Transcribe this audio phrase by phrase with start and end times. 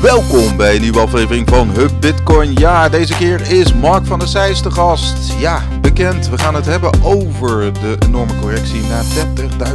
[0.00, 2.52] Welkom bij een nieuwe aflevering van Hub Bitcoin.
[2.52, 5.32] Ja, deze keer is Mark van der Zijs de gast.
[5.38, 6.28] Ja, bekend.
[6.28, 9.04] We gaan het hebben over de enorme correctie naar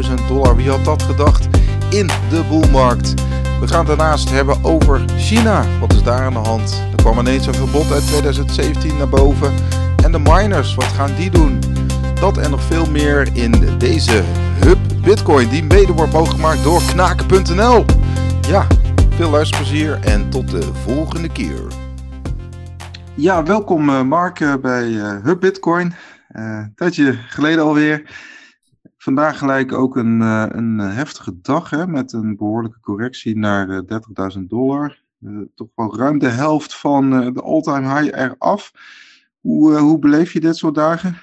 [0.03, 0.55] 30.000 dollar.
[0.55, 1.47] Wie had dat gedacht
[1.89, 3.13] in de boelmarkt?
[3.59, 5.65] We gaan daarnaast hebben over China.
[5.79, 6.81] Wat is daar aan de hand?
[6.91, 9.53] Er kwam ineens een verbod uit 2017 naar boven.
[10.03, 11.59] En de miners, wat gaan die doen?
[12.19, 14.23] Dat en nog veel meer in deze
[14.59, 17.85] Hub Bitcoin, die mede wordt mogelijk gemaakt door knaken.nl.
[18.47, 18.67] Ja,
[19.13, 21.67] veel luisterplezier en tot de volgende keer.
[23.15, 25.93] Ja, welkom eh, Mark eh, bij uh, Hub Bitcoin.
[26.27, 28.09] Een tijdje geleden alweer.
[28.97, 30.21] Vandaag gelijk ook een,
[30.57, 33.83] een heftige dag hè, met een behoorlijke correctie naar
[34.37, 34.97] 30.000 dollar.
[35.55, 38.71] toch wel ruim de helft van de all-time high eraf.
[39.39, 41.17] Hoe, hoe beleef je dit soort dagen?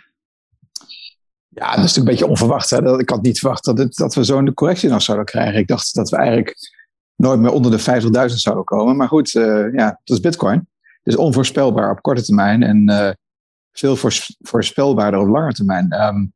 [1.48, 2.70] Ja, dat is natuurlijk een beetje onverwacht.
[2.70, 2.98] Hè?
[2.98, 5.60] Ik had niet verwacht dat, het, dat we zo'n correctie nog zouden krijgen.
[5.60, 6.56] Ik dacht dat we eigenlijk
[7.20, 8.96] nooit meer onder de 50.000 zouden komen.
[8.96, 10.68] Maar goed, uh, ja, dat is Bitcoin.
[10.80, 13.10] Het is onvoorspelbaar op korte termijn en uh,
[13.72, 13.96] veel
[14.40, 16.02] voorspelbaarder op lange termijn.
[16.06, 16.32] Um,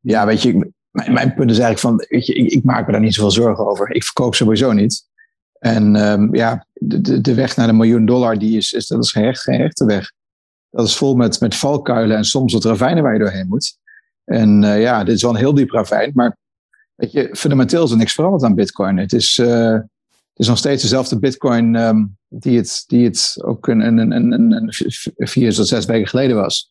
[0.00, 3.14] ja, weet je, mijn, punt is eigenlijk van, weet je, ik, maak me daar niet
[3.14, 3.94] zoveel zorgen over.
[3.94, 5.04] Ik verkoop sowieso niet.
[5.58, 9.12] En um, ja, de, de, weg naar de miljoen dollar, die is, is, dat is
[9.12, 10.12] geen, geen echte weg.
[10.70, 13.78] Dat is vol met, met valkuilen en soms wat ravijnen waar je doorheen moet.
[14.24, 16.36] En uh, ja, dit is wel een heel diep ravijn, maar
[16.94, 18.96] weet je, fundamenteel is er niks veranderd aan Bitcoin.
[18.96, 19.38] Het is,
[20.36, 24.52] is nog steeds dezelfde Bitcoin um, die, het, die het ook een, een, een, een,
[25.16, 26.70] een vier tot zes weken geleden was.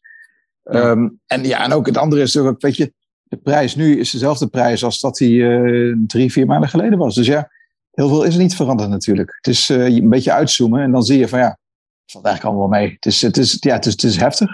[0.64, 0.90] Ja.
[0.90, 2.94] Um, en ja, en ook het andere is ook, weet je,
[3.24, 7.16] de prijs nu is dezelfde prijs als dat die uh, drie, vier maanden geleden was.
[7.16, 7.52] Dus ja,
[7.92, 9.36] heel veel is er niet veranderd natuurlijk.
[9.36, 12.56] Het is uh, een beetje uitzoomen en dan zie je van ja, het valt eigenlijk
[12.56, 12.94] allemaal mee.
[12.94, 14.50] Het is, het is, ja, het is, het is heftig.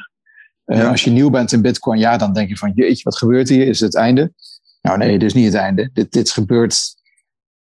[0.66, 0.90] Uh, ja.
[0.90, 3.68] Als je nieuw bent in Bitcoin, ja, dan denk je van, jeetje, wat gebeurt hier?
[3.68, 4.34] Is het het einde?
[4.82, 5.90] Nou nee, dit is niet het einde.
[5.94, 6.96] Dit, dit gebeurt,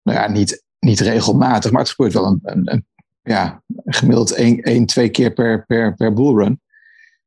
[0.02, 2.86] nou ja, niet, niet regelmatig, maar het gebeurt wel een, een, een
[3.22, 6.60] ja, gemiddeld één, één, twee keer per, per, per bullrun.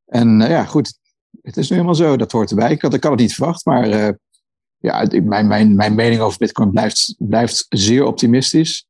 [0.05, 0.99] En uh, ja, goed,
[1.41, 2.71] het is nu helemaal zo, dat hoort erbij.
[2.71, 4.09] Ik had, ik had het niet verwacht, maar uh,
[4.78, 8.85] ja, mijn, mijn, mijn mening over Bitcoin blijft, blijft zeer optimistisch.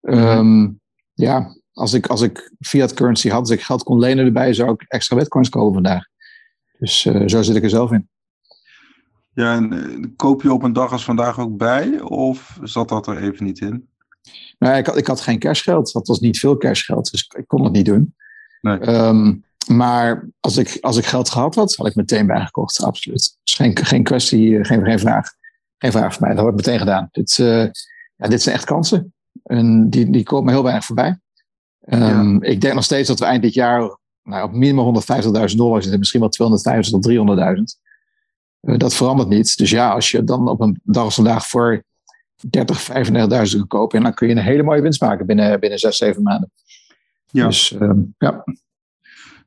[0.00, 0.80] Um,
[1.12, 4.72] ja, als ik, als ik fiat currency had, als ik geld kon lenen erbij, zou
[4.72, 6.04] ik extra bitcoins kopen vandaag.
[6.78, 8.08] Dus uh, zo zit ik er zelf in.
[9.34, 12.00] Ja, en koop je op een dag als vandaag ook bij?
[12.00, 13.88] Of zat dat er even niet in?
[14.58, 15.92] Nou, ik had, ik had geen cashgeld.
[15.92, 18.14] Dat was niet veel cashgeld, dus ik kon het niet doen.
[18.60, 18.88] Nee.
[18.88, 23.36] Um, maar als ik, als ik geld gehad had, had ik meteen bijgekocht, absoluut.
[23.42, 25.28] Dus geen, geen kwestie, geen, geen vraag.
[25.78, 27.08] Geen vraag voor mij, dat wordt meteen gedaan.
[27.10, 27.64] Dit, uh,
[28.16, 29.14] ja, dit zijn echt kansen.
[29.42, 31.18] En die, die komen heel weinig voorbij.
[31.86, 32.50] Um, ja.
[32.50, 35.02] Ik denk nog steeds dat we eind dit jaar nou, op minimaal
[35.50, 37.14] 150.000 dollar zitten, misschien wel 250.000 tot 300.000.
[38.60, 39.56] Uh, dat verandert niet.
[39.56, 41.84] Dus ja, als je dan op een dag als vandaag voor
[42.50, 45.96] 30, 35.000 kan kopen, dan kun je een hele mooie winst maken binnen, binnen 6,
[45.96, 46.50] 7 maanden.
[47.26, 47.46] Ja.
[47.46, 48.44] Dus um, ja.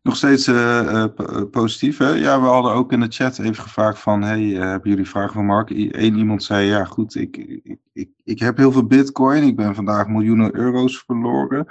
[0.03, 1.97] Nog steeds uh, uh, positief.
[1.97, 2.09] Hè?
[2.09, 5.33] Ja, we hadden ook in de chat even gevraagd van, hey, uh, hebben jullie vragen
[5.33, 5.69] van Mark?
[5.69, 9.43] Eén iemand zei, ja goed, ik, ik, ik, ik heb heel veel bitcoin.
[9.43, 11.65] Ik ben vandaag miljoenen euro's verloren.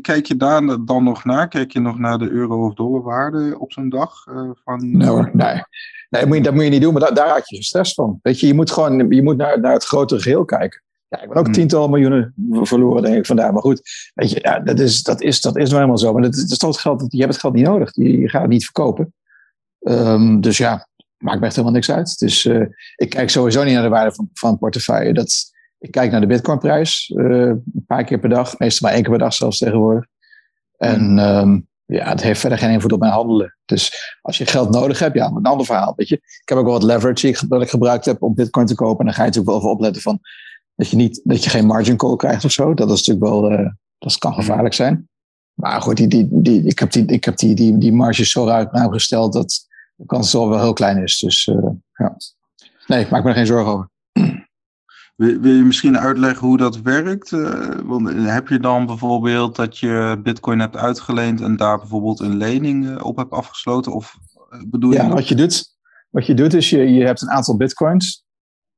[0.00, 1.48] Kijk je daar dan nog naar?
[1.48, 4.24] Kijk je nog naar de euro of dollar waarde op zo'n dag?
[4.64, 4.96] van...
[4.96, 5.62] Nee hoor, nee.
[6.14, 8.18] Nee moet je, dat moet je niet doen, maar daar, daar had je stress van.
[8.22, 10.82] Weet je, je moet gewoon je moet naar, naar het grotere geheel kijken.
[11.08, 13.52] Ja, ik ben ook tientallen miljoenen verloren, denk ik, vandaag.
[13.52, 13.80] Maar goed,
[14.14, 16.12] weet je, ja, dat, is, dat, is, dat is nou helemaal zo.
[16.12, 17.90] Maar dat, is geld, je hebt het geld niet nodig.
[17.94, 19.14] Je, je gaat het niet verkopen.
[19.80, 20.88] Um, dus ja,
[21.18, 22.18] maakt me echt helemaal niks uit.
[22.18, 22.66] Dus uh,
[22.96, 25.12] ik kijk sowieso niet naar de waarde van, van portefeuille.
[25.12, 28.58] Dat, ik kijk naar de bitcoinprijs uh, een paar keer per dag.
[28.58, 30.06] Meestal maar één keer per dag zelfs tegenwoordig.
[30.76, 33.56] En um, ja, het heeft verder geen invloed op mijn handelen.
[33.64, 35.92] Dus als je geld nodig hebt, ja, een ander verhaal.
[35.96, 36.14] Weet je.
[36.14, 38.98] Ik heb ook wel wat leverage dat ik gebruikt heb om bitcoin te kopen.
[38.98, 40.20] En dan ga je natuurlijk wel even opletten van
[40.74, 42.74] dat je, niet, dat je geen margin call krijgt of zo.
[42.74, 45.08] Dat is natuurlijk wel, uh, dat kan gevaarlijk zijn.
[45.54, 48.44] Maar goed, die, die, die, ik heb, die, ik heb die, die, die marges zo
[48.44, 51.18] ruim gesteld dat de kans wel wel heel klein is.
[51.18, 52.16] Dus uh, ja.
[52.86, 53.90] Nee, ik maak me er geen zorgen over.
[55.14, 57.30] Wil, wil je misschien uitleggen hoe dat werkt?
[57.30, 62.36] Uh, want heb je dan bijvoorbeeld dat je bitcoin hebt uitgeleend en daar bijvoorbeeld een
[62.36, 63.92] lening op hebt afgesloten?
[63.92, 64.16] Of
[64.66, 65.76] bedoel ja, je wat je doet,
[66.10, 68.24] wat je doet is je, je hebt een aantal bitcoins.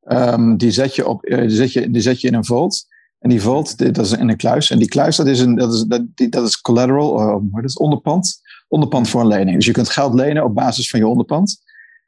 [0.08, 2.86] Um, die, zet je op, die, zet je, die zet je in een vault.
[3.18, 4.70] En die vault, dat is in een kluis.
[4.70, 8.40] En die kluis, dat is, een, dat is, dat, dat is collateral, dat is onderpand.
[8.68, 9.56] Onderpand voor een lening.
[9.56, 11.62] Dus je kunt geld lenen op basis van je onderpand.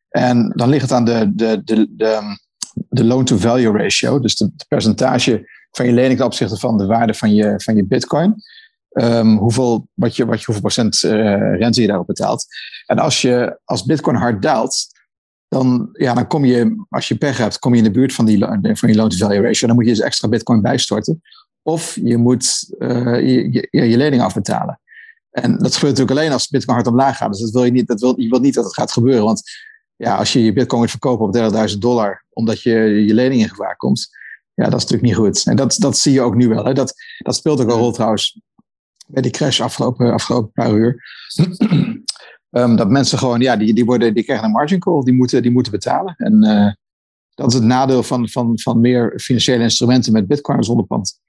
[0.09, 2.39] En dan ligt het aan de, de, de, de,
[2.89, 4.21] de loan-to-value ratio.
[4.21, 7.85] Dus het percentage van je lening ten opzichte van de waarde van je, van je
[7.85, 8.35] bitcoin.
[8.89, 11.13] Um, hoeveel, wat je, wat je, hoeveel procent uh,
[11.59, 12.47] rente je daarop betaalt.
[12.87, 14.87] En als, je, als bitcoin hard daalt,
[15.49, 18.25] dan, ja, dan kom je, als je pech hebt, kom je in de buurt van,
[18.25, 19.67] die, van je loan-to-value ratio.
[19.67, 21.23] Dan moet je dus extra bitcoin bijstorten
[21.63, 24.81] of je moet je, je, je lening afbetalen.
[25.31, 27.33] En dat gebeurt natuurlijk alleen als Bitcoin hard omlaag gaat.
[27.33, 29.25] Dus dat wil je niet, dat wil, je wilt niet dat het gaat gebeuren.
[29.25, 29.43] Want
[29.99, 32.73] ja, als je je Bitcoin moet verkopen op 30.000 dollar, omdat je
[33.07, 34.09] je lening in gevaar komt,
[34.55, 35.47] ja, dat is natuurlijk niet goed.
[35.47, 36.65] En dat, dat zie je ook nu wel.
[36.65, 36.73] Hè.
[36.73, 38.41] Dat, dat speelt ook een rol trouwens
[39.07, 41.03] bij die crash afgelopen, afgelopen paar uur.
[42.51, 45.43] um, dat mensen gewoon, ja, die, die, worden, die krijgen een margin call, die moeten,
[45.43, 46.15] die moeten betalen.
[46.17, 46.73] En uh,
[47.35, 51.21] dat is het nadeel van, van, van meer financiële instrumenten met Bitcoin zonder pand.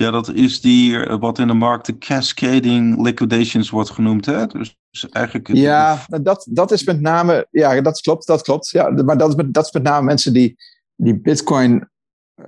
[0.00, 4.26] Ja, dat is die, eh, wat in de markt de cascading liquidations wordt genoemd.
[4.26, 4.46] Hè?
[4.46, 4.76] Dus
[5.10, 5.48] eigenlijk...
[5.52, 8.68] Ja, dat, dat is met name, ja, dat klopt, dat klopt.
[8.68, 10.56] Ja, maar dat is met, dat is met name mensen die,
[10.96, 11.88] die Bitcoin,
[12.36, 12.46] uh,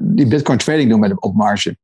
[0.00, 1.76] die Bitcoin trading doen met op marge.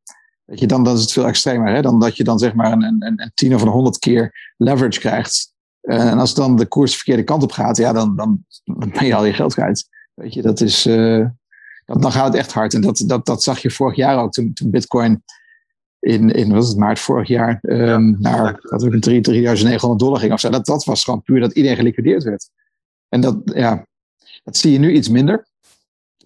[0.44, 1.74] Weet je, dan, dan is het veel extremer.
[1.74, 1.82] Hè?
[1.82, 5.00] Dan dat je dan zeg maar een, een, een tien of een honderd keer leverage
[5.00, 5.52] krijgt.
[5.82, 9.06] Uh, en als dan de koers de verkeerde kant op gaat, ja, dan, dan, ben
[9.06, 9.88] je al je geld kwijt.
[10.14, 10.86] Weet je, dat is,
[11.86, 12.74] dat, dan gaat het echt hard.
[12.74, 15.22] En dat, dat, dat zag je vorig jaar ook toen, toen Bitcoin
[15.98, 20.32] in, in was het maart vorig jaar um, ja, naar dat we 3900 dollar ging
[20.32, 20.50] of zo.
[20.50, 22.50] Dat, dat was gewoon puur dat iedereen geliquideerd werd.
[23.08, 23.86] En dat, ja,
[24.44, 25.46] dat zie je nu iets minder.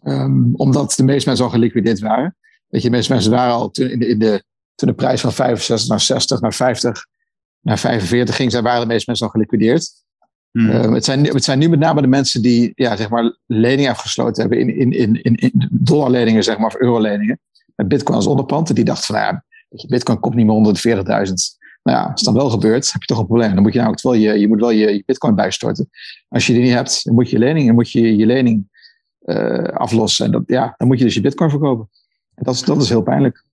[0.03, 2.37] Um, omdat de meeste mensen al geliquideerd waren.
[2.69, 5.21] Weet je, de meeste mensen waren al toen, in de, in de, toen de prijs
[5.21, 7.07] van 65 naar 60 naar 50
[7.61, 10.00] naar 45 ging, zijn, waren de meeste mensen al geliquideerd.
[10.53, 10.71] Hmm.
[10.71, 13.91] Uh, het, zijn, het zijn nu met name de mensen die ja, zeg maar, leningen
[13.91, 17.41] afgesloten hebben in, in, in, in, in dollarleningen zeg maar, of euroleningen.
[17.75, 18.75] Met bitcoin als onderpand.
[18.75, 19.27] Die dachten van nou
[19.69, 21.61] ja, bitcoin komt niet meer onder de 40.000.
[21.83, 23.55] Nou ja, als dan wel gebeurt, heb je toch een probleem.
[23.55, 25.91] Dan moet je nou wel je, je, moet wel je, je bitcoin bijstorten.
[26.29, 28.69] Als je die niet hebt, dan moet je lening, dan moet je je lening
[29.25, 30.27] uh, aflossen.
[30.27, 31.89] En dat, ja, dan moet je dus je bitcoin verkopen.
[32.35, 33.45] En dat is, dat is heel pijnlijk.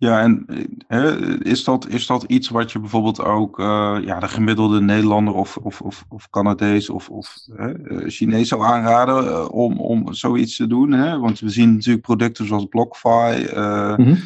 [0.00, 0.46] Ja, en
[0.86, 5.34] hè, is, dat, is dat iets wat je bijvoorbeeld ook uh, ja, de gemiddelde Nederlander
[5.34, 10.14] of, of, of, of Canadees of, of hè, eh, Chinees zou aanraden uh, om, om
[10.14, 10.92] zoiets te doen?
[10.92, 11.18] Hè?
[11.18, 14.18] Want we zien natuurlijk producten zoals BlockFi, uh, mm -hmm.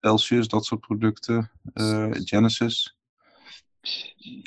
[0.00, 1.50] Celsius, dat soort producten,
[2.10, 2.96] Genesis.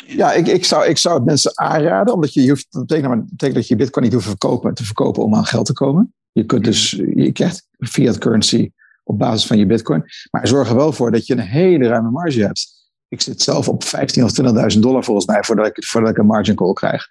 [0.08, 3.14] Ja, ik, ik, zou, ik zou het mensen aanraden, omdat je, je hoeft, dat betekent,
[3.14, 5.74] dat betekent dat je bitcoin niet hoeft te verkopen, te verkopen om aan geld te
[5.74, 6.14] komen.
[6.32, 8.72] Je kunt dus, je krijgt fiat currency
[9.10, 10.04] op basis van je bitcoin.
[10.32, 12.68] Maar zorg er wel voor dat je een hele ruime marge hebt.
[13.08, 16.26] Ik zit zelf op 15.000 of 20.000 dollar volgens mij voordat ik, voordat ik een
[16.26, 17.08] margin call krijg.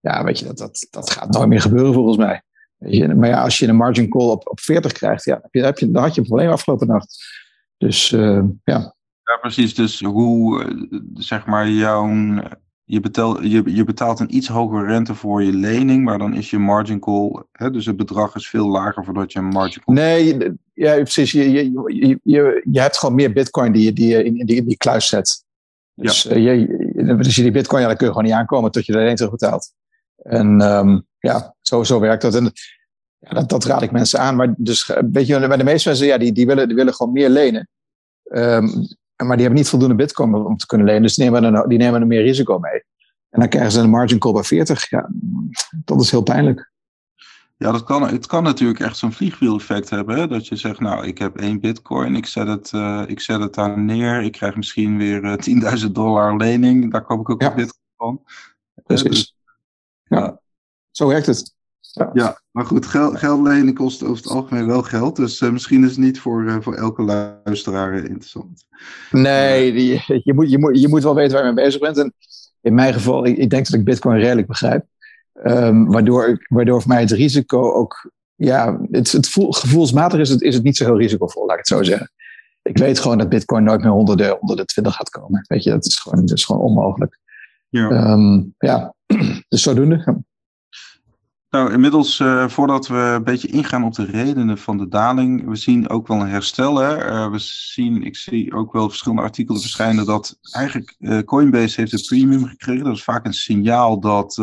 [0.00, 2.42] Ja, weet je, dat, dat, dat gaat nooit meer gebeuren volgens mij.
[2.78, 5.78] Je, maar ja, als je een margin call op, op 40 krijgt, ja, dan, heb
[5.78, 7.24] je, dan had je een probleem afgelopen nacht.
[7.76, 8.94] Dus uh, ja.
[9.22, 9.74] Ja, precies.
[9.74, 12.06] Dus hoe, eh, zeg maar, jouw
[12.84, 16.50] je, betaalt, je, je betaalt een iets hogere rente voor je lening, maar dan is
[16.50, 19.94] je margin call, hè, dus het bedrag is veel lager voordat je een margin call.
[19.94, 20.36] Nee,
[20.78, 21.32] ja, precies.
[21.32, 24.66] Je, je, je, je, hebt gewoon meer bitcoin die, die je in, in, die, in
[24.66, 25.44] die kluis zet.
[25.94, 26.36] Dus, ja.
[26.36, 28.92] uh, je, dus je die bitcoin, ja, dan kun je gewoon niet aankomen tot je
[28.92, 29.72] er alleen terug betaalt.
[30.16, 32.34] En um, ja, zo, zo werkt dat.
[32.34, 32.52] En
[33.18, 34.36] ja, dat, dat raad ik mensen aan.
[34.36, 37.12] Maar dus, weet je, bij de meeste mensen, ja, die, die, willen, die willen gewoon
[37.12, 37.68] meer lenen.
[38.24, 38.86] Um,
[39.16, 41.02] maar die hebben niet voldoende bitcoin om te kunnen lenen.
[41.02, 42.84] Dus die nemen, er, die nemen er meer risico mee.
[43.30, 44.90] En dan krijgen ze een margin call bij 40.
[44.90, 45.08] Ja,
[45.84, 46.70] dat is heel pijnlijk.
[47.58, 50.16] Ja, dat kan, het kan natuurlijk echt zo'n vliegwiel-effect hebben.
[50.16, 50.26] Hè?
[50.26, 53.54] Dat je zegt, nou, ik heb één bitcoin, ik zet het, uh, ik zet het
[53.54, 54.22] daar neer.
[54.22, 56.92] Ik krijg misschien weer uh, eh, 10.000 dollar lening.
[56.92, 57.48] Daar koop ik ook ja.
[57.48, 58.22] een bitcoin van.
[58.84, 59.08] Precies.
[59.08, 59.34] Dus,
[60.04, 60.18] ja.
[60.18, 60.40] ja.
[60.90, 61.56] Zo werkt het.
[61.80, 65.16] Ja, ja maar goed, geld, geld lenen kost over het algemeen wel geld.
[65.16, 68.66] Dus uh, misschien is het niet voor, uh, voor elke luisteraar interessant.
[69.10, 71.98] Nee, die, je, moet, je, moet, je moet wel weten waar je mee bezig bent.
[71.98, 72.14] En
[72.60, 74.86] in mijn geval, ik, ik denk dat ik Bitcoin redelijk begrijp.
[75.44, 80.42] Um, waardoor, waardoor voor mij het risico ook, ja, het, het voel, gevoelsmatig is het,
[80.42, 82.10] is het niet zo heel risicovol, laat ik het zo zeggen.
[82.62, 85.44] Ik weet gewoon dat Bitcoin nooit meer onder de, onder de 20 gaat komen.
[85.48, 87.18] Weet je, dat is gewoon, dat is gewoon onmogelijk.
[87.68, 88.12] Ja.
[88.12, 88.94] Um, ja,
[89.48, 90.24] dus zodoende.
[91.50, 95.56] Nou, inmiddels, uh, voordat we een beetje ingaan op de redenen van de daling, we
[95.56, 96.76] zien ook wel een herstel.
[96.76, 97.06] Hè?
[97.06, 101.92] Uh, we zien, ik zie ook wel verschillende artikelen verschijnen dat eigenlijk uh, Coinbase heeft
[101.92, 102.84] een premium gekregen.
[102.84, 104.36] Dat is vaak een signaal dat,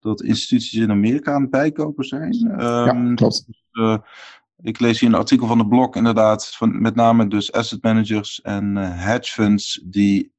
[0.00, 2.34] dat instituties in Amerika aan het bijkopen zijn.
[2.34, 3.44] Um, ja, ehm, klopt.
[3.46, 3.98] Dus,
[4.62, 8.40] ik lees hier een artikel van de blog inderdaad, van met name dus asset managers
[8.40, 10.32] en hedge funds die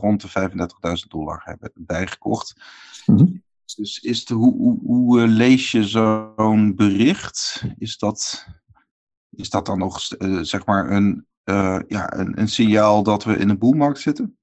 [0.00, 2.54] rond de 35.000 dollar hebben bijgekocht.
[3.06, 3.42] Mm -hmm.
[3.76, 7.64] Dus is de, hoe, hoe, hoe eh, lees je zo'n bericht?
[7.78, 8.46] Is dat,
[9.30, 13.36] is dat dan nog uh, zeg maar een, uh, ja, een, een, signaal dat we
[13.36, 14.38] in een boelmarkt zitten?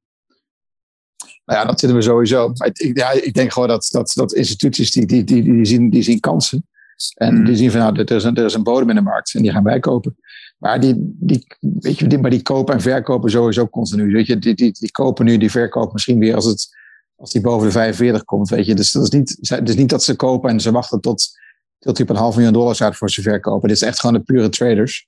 [1.52, 2.54] Nou ja, dat zitten we sowieso.
[2.74, 6.02] Ik, ja, ik denk gewoon dat, dat, dat instituties die, die, die, die, zien, die
[6.02, 6.68] zien kansen.
[7.16, 7.46] En hmm.
[7.46, 9.42] die zien van nou, er is, een, er is een bodem in de markt en
[9.42, 10.16] die gaan wij kopen.
[10.58, 14.12] Maar die, die, weet je, die, maar die kopen en verkopen sowieso continu.
[14.12, 16.80] Weet je, die, die, die kopen nu, die verkopen misschien weer als het
[17.16, 18.76] als die boven de 45 komt, weet je.
[18.76, 21.40] Dus dat is niet, dus niet dat ze kopen en ze wachten tot,
[21.80, 23.68] tot hij op een half miljoen dollar staat voor ze verkopen.
[23.68, 25.08] Dit is echt gewoon de pure traders.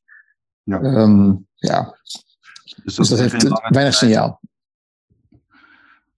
[0.63, 0.81] Ja.
[0.81, 1.97] Um, ja.
[2.83, 4.39] Dus dat, dus dat heeft weinig signaal.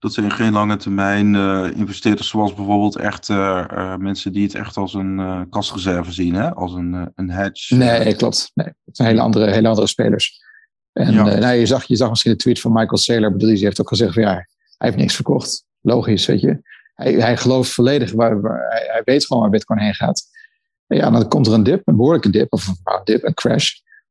[0.06, 4.76] Dat zijn geen lange termijn uh, investeerders, zoals bijvoorbeeld echt uh, mensen die het echt
[4.76, 6.54] als een uh, kasreserve zien, hè?
[6.54, 7.74] als een, een hedge.
[7.74, 8.50] Nee, klopt.
[8.54, 10.40] Nee, het zijn hele andere, hele andere spelers.
[10.92, 11.38] En ja.
[11.38, 13.88] nou, je, zag, je zag misschien de tweet van Michael Saylor, bedoel, die heeft ook
[13.88, 14.44] gezegd van ja, hij
[14.76, 15.64] heeft niks verkocht.
[15.80, 16.60] Logisch, weet je.
[16.94, 20.24] Hij, hij gelooft volledig, waar, waar hij, hij, weet gewoon waar Bitcoin heen gaat.
[20.86, 23.70] En ja, dan komt er een dip, een behoorlijke dip, of een dip, een crash.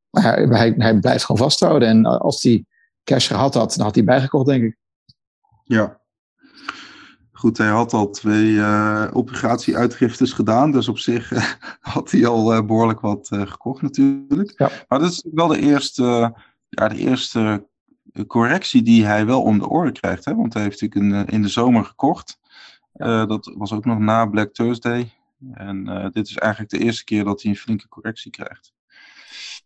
[0.09, 1.87] Maar hij, hij, hij blijft gewoon vasthouden.
[1.87, 2.65] En als hij
[3.03, 4.77] cash gehad had, dan had hij bijgekocht, denk ik.
[5.65, 5.99] Ja.
[7.31, 10.71] Goed, hij had al twee uh, obligatie-uitgiftes gedaan.
[10.71, 11.43] Dus op zich uh,
[11.95, 14.53] had hij al uh, behoorlijk wat gekocht natuurlijk.
[14.57, 14.69] Ja.
[14.87, 16.33] Maar dat is wel de eerste,
[16.69, 17.67] ja, de eerste
[18.27, 20.25] correctie die hij wel om de oren krijgt.
[20.25, 20.35] Hè?
[20.35, 22.39] Want hij heeft natuurlijk in, in de zomer gekocht.
[23.27, 25.13] dat was ook nog na Black Thursday.
[25.53, 28.74] En dit is eigenlijk de eerste keer dat hij een flinke correctie krijgt.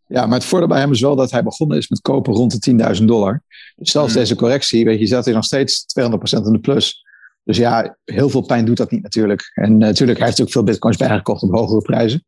[0.09, 2.63] Ja, maar het voordeel bij hem is wel dat hij begonnen is met kopen rond
[2.63, 3.43] de 10.000 dollar.
[3.75, 4.21] Dus zelfs hmm.
[4.21, 6.03] deze correctie, weet je, zat hij nog steeds 200%
[6.45, 7.05] in de plus.
[7.43, 9.51] Dus ja, heel veel pijn doet dat niet natuurlijk.
[9.53, 12.25] En uh, natuurlijk, hij heeft ook veel bitcoins bijgekocht op hogere prijzen.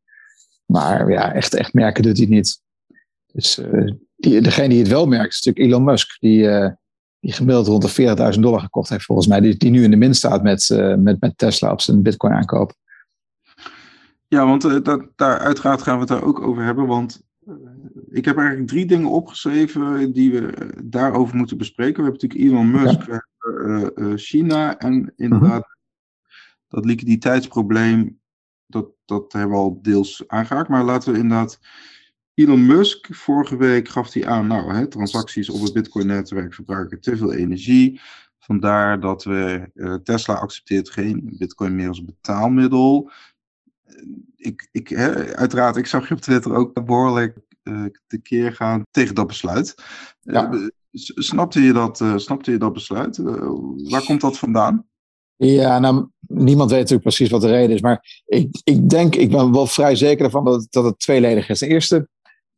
[0.66, 2.62] Maar ja, echt, echt merken doet hij niet.
[3.26, 6.20] Dus uh, die, degene die het wel merkt is natuurlijk Elon Musk.
[6.20, 6.70] Die, uh,
[7.20, 9.40] die gemiddeld rond de 40.000 dollar gekocht heeft volgens mij.
[9.40, 12.74] Die, die nu in de min staat met, met, met Tesla op zijn bitcoin aankoop.
[14.28, 16.88] Ja, want dat, daar, uiteraard gaan we het daar ook over hebben.
[16.88, 17.22] Want
[18.10, 22.04] ik heb eigenlijk drie dingen opgeschreven die we eh, daarover moeten bespreken.
[22.04, 23.28] We hebben natuurlijk Elon Musk, ja.
[23.48, 25.72] uh, uh, China en inderdaad uh-huh.
[26.68, 28.20] dat liquiditeitsprobleem,
[28.66, 30.70] dat, dat hebben we al deels aangeraakt.
[30.70, 31.60] Maar laten we inderdaad,
[32.34, 37.18] Elon Musk, vorige week gaf hij aan, nou, hè, transacties op het Bitcoin-netwerk verbruiken te
[37.18, 38.02] veel energie.
[38.40, 39.70] Vandaar dat we,
[40.04, 43.12] Tesla accepteert geen Bitcoin meer als betaalmiddel
[44.36, 49.16] ik, ik, hè, uiteraard, ik zag je op Twitter ook behoorlijk uh, tekeer gaan tegen
[49.16, 49.76] dat besluit.
[50.22, 50.52] Ja.
[50.54, 50.68] Uh,
[51.14, 53.18] snapte, je dat, uh, snapte je dat besluit?
[53.90, 54.86] waar komt dat vandaan?
[55.36, 57.82] Ja, nou, niemand weet natuurlijk precies wat de reden is.
[57.82, 61.60] Maar ik, ik denk, ik ben wel vrij zeker ervan dat, dat het tweeledig is.
[61.60, 62.08] Ten eerste,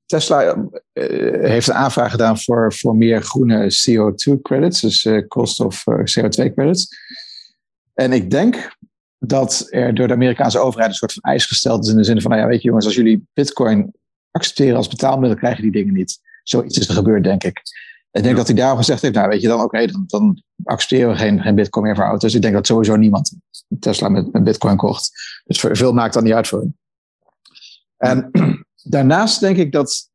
[0.05, 6.53] Tesla heeft een aanvraag gedaan voor, voor meer groene CO2 credits, dus cost of CO2
[6.53, 6.87] credits.
[7.93, 8.75] En ik denk
[9.25, 12.21] dat er door de Amerikaanse overheid een soort van eis gesteld is in de zin
[12.21, 13.93] van, nou ja, weet je jongens, als jullie bitcoin
[14.31, 16.19] accepteren als betaalmiddel, krijgen die dingen niet.
[16.43, 17.61] Zoiets is er gebeurd, denk ik.
[18.11, 21.09] Ik denk dat hij daarom gezegd heeft, nou weet je dan, oké, dan, dan, accepteren
[21.09, 22.33] we geen, geen bitcoin meer voor auto's.
[22.33, 23.35] Ik denk dat sowieso niemand
[23.79, 25.11] Tesla met, met bitcoin kocht.
[25.45, 26.77] Dus voor, veel maakt dat niet uit voor hem.
[27.97, 28.29] En
[28.95, 30.09] daarnaast denk ik dat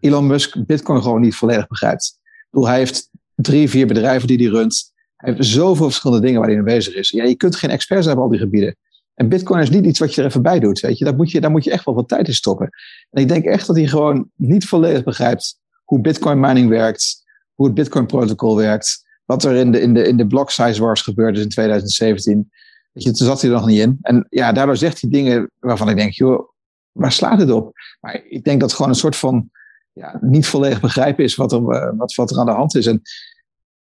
[0.00, 2.18] Elon Musk bitcoin gewoon niet volledig begrijpt.
[2.22, 4.92] Ik bedoel, hij heeft drie, vier bedrijven die hij runt.
[5.24, 7.10] Hij heeft zoveel verschillende dingen waar hij mee bezig is.
[7.10, 8.76] Ja, je kunt geen experts hebben op al die gebieden.
[9.14, 10.80] En Bitcoin is niet iets wat je er even bij doet.
[10.80, 11.04] Weet je.
[11.04, 12.68] Daar, moet je, daar moet je echt wel wat tijd in stoppen.
[13.10, 17.66] En ik denk echt dat hij gewoon niet volledig begrijpt hoe Bitcoin mining werkt, hoe
[17.66, 21.02] het Bitcoin protocol werkt, wat er in de, in de, in de block size wars
[21.02, 22.50] gebeurd is in 2017.
[22.92, 23.98] Weet je, toen zat hij er nog niet in.
[24.02, 26.48] En ja, daardoor zegt hij dingen waarvan ik denk, joh,
[26.92, 27.72] waar slaat het op?
[28.00, 29.50] Maar ik denk dat het gewoon een soort van
[29.92, 31.62] ja, niet volledig begrijpen is wat er,
[31.96, 32.86] wat, wat er aan de hand is.
[32.86, 33.02] En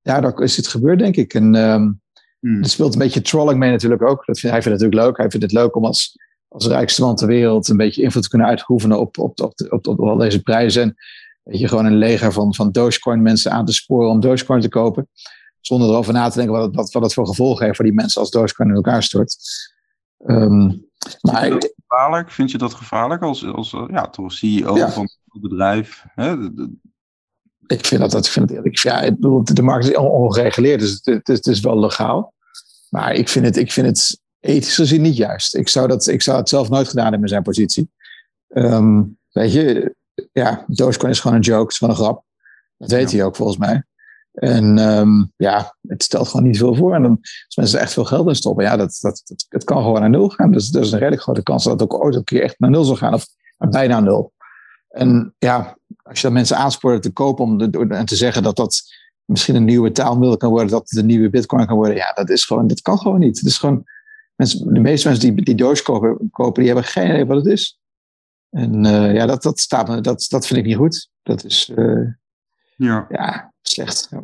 [0.08, 1.34] daardoor is het gebeurd, denk ik.
[1.34, 2.02] En um,
[2.40, 2.64] hmm.
[2.64, 4.26] er speelt een beetje trolling mee natuurlijk ook.
[4.26, 5.18] Dat vind, hij vindt het natuurlijk leuk.
[5.18, 8.30] Hij vindt het leuk om als, als rijkste man ter wereld een beetje invloed te
[8.30, 10.82] kunnen uitoefenen op, op, op, op, op, al deze prijzen.
[10.82, 10.96] En
[11.44, 14.70] weet je, gewoon een leger van, van Dogecoin mensen aan te sporen om Dogecoin te
[14.70, 15.10] kopen.
[15.62, 17.94] Zonder erover na te denken wat het, wat, wat het voor gevolgen heeft voor die
[17.94, 19.38] mensen als Dogecoin in elkaar stort.
[20.26, 20.86] Um,
[21.22, 22.32] maar vind je gevaarlijk?
[22.32, 26.04] Vind je dat gevaarlijk als, als ja, toch CEO van een bedrijf?
[26.08, 26.36] Hè?
[27.68, 28.78] Ik vind dat, dat ik vind het eerlijk.
[28.78, 32.34] Ja, ik bedoel, de markt is ongereguleerd, dus het, het, is wel legaal.
[32.90, 35.56] Maar ik vind, het, ik vind het ethisch gezien niet juist.
[35.56, 37.92] Ik zou, dat, ik zou het zelf nooit gedaan hebben in zijn positie.
[38.48, 39.96] Um, weet je,
[40.32, 42.24] ja, Dogecoin is gewoon een joke, het is gewoon een grap.
[42.78, 43.84] Dat weet hij ook volgens mij.
[44.32, 46.96] En um, ja, het stelt gewoon niet veel voor.
[46.96, 49.64] En dan, als mensen er echt veel geld in stoppen, ja, dat, dat, dat, het
[49.64, 50.52] kan gewoon naar nul gaan.
[50.52, 52.70] Dus er is een redelijk grote kans dat het ook ooit een keer echt naar
[52.70, 53.14] nul zal gaan.
[53.14, 53.26] Of
[53.58, 54.34] bijna nul.
[54.88, 58.56] En ja, als je dan mensen aanspoort te kopen om de, en te zeggen dat
[58.56, 58.82] dat
[59.26, 62.30] misschien een nieuwe taalmiddel kan worden, dat het een nieuwe bitcoin kan worden, ja, dat
[62.30, 63.38] is gewoon, dat kan gewoon niet.
[63.38, 63.84] Het is gewoon,
[64.36, 67.46] mensen, de meeste mensen die, die Doge kopen, kopen, die hebben geen idee wat het
[67.46, 67.80] is.
[68.50, 71.10] En uh, ja, dat, dat, staat, dat, dat vind ik niet goed.
[71.24, 72.08] Dat is uh,
[72.76, 73.06] ja.
[73.10, 74.08] ja, slecht.
[74.12, 74.22] Ja.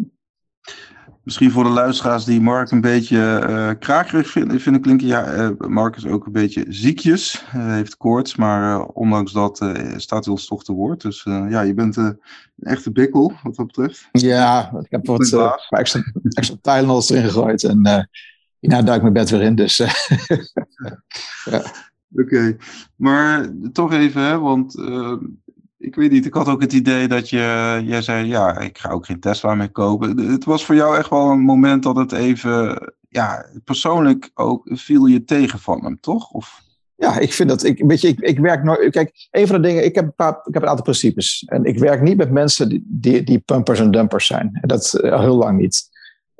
[1.23, 5.07] Misschien voor de luisteraars die Mark een beetje uh, krakerig vinden, vinden klinken.
[5.07, 7.43] Ja, uh, Mark is ook een beetje ziekjes.
[7.45, 9.57] Hij uh, heeft koorts, maar ondanks dat
[9.95, 11.01] staat hij ons toch te woord.
[11.01, 12.19] Dus ja, je bent een
[12.59, 14.07] echte bikkel wat dat betreft.
[14.11, 15.19] Ja, ik heb wat
[15.69, 17.63] extra, extra Tylenols erin gegooid.
[17.63, 18.09] En
[18.59, 19.55] hierna duik mijn bed weer in.
[19.55, 19.77] Dus,
[21.45, 21.63] ja.
[22.15, 22.57] Oké,
[22.95, 24.75] maar toch even, hè, want
[25.83, 28.89] ik weet niet, ik had ook het idee dat je, jij zei, ja, ik ga
[28.89, 30.17] ook geen Tesla meer kopen.
[30.17, 35.05] Het was voor jou echt wel een moment dat het even, ja, persoonlijk ook viel
[35.05, 36.31] je tegen van hem, toch?
[36.31, 36.61] Of?
[36.95, 39.67] Ja, ik vind dat, ik, weet je, ik, ik werk nooit, kijk, een van de
[39.67, 41.43] dingen, ik heb een, paar, ik heb een aantal principes.
[41.45, 44.59] En ik werk niet met mensen die, die, pumpers en dumpers zijn.
[44.61, 45.89] Dat uh, heel lang niet.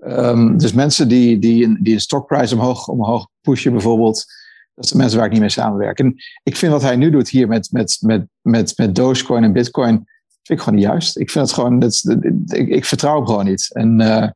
[0.05, 4.25] Um, dus mensen die, die, die een stockprijs omhoog, omhoog pushen bijvoorbeeld,
[4.73, 5.99] dat zijn mensen waar ik niet mee samenwerk.
[5.99, 9.53] En ik vind wat hij nu doet hier met, met, met, met, met Dogecoin en
[9.53, 9.95] Bitcoin,
[10.43, 11.17] vind ik gewoon niet juist.
[11.17, 12.15] Ik vind het gewoon, dat,
[12.45, 13.69] ik, ik vertrouw hem gewoon niet.
[13.73, 14.27] En uh,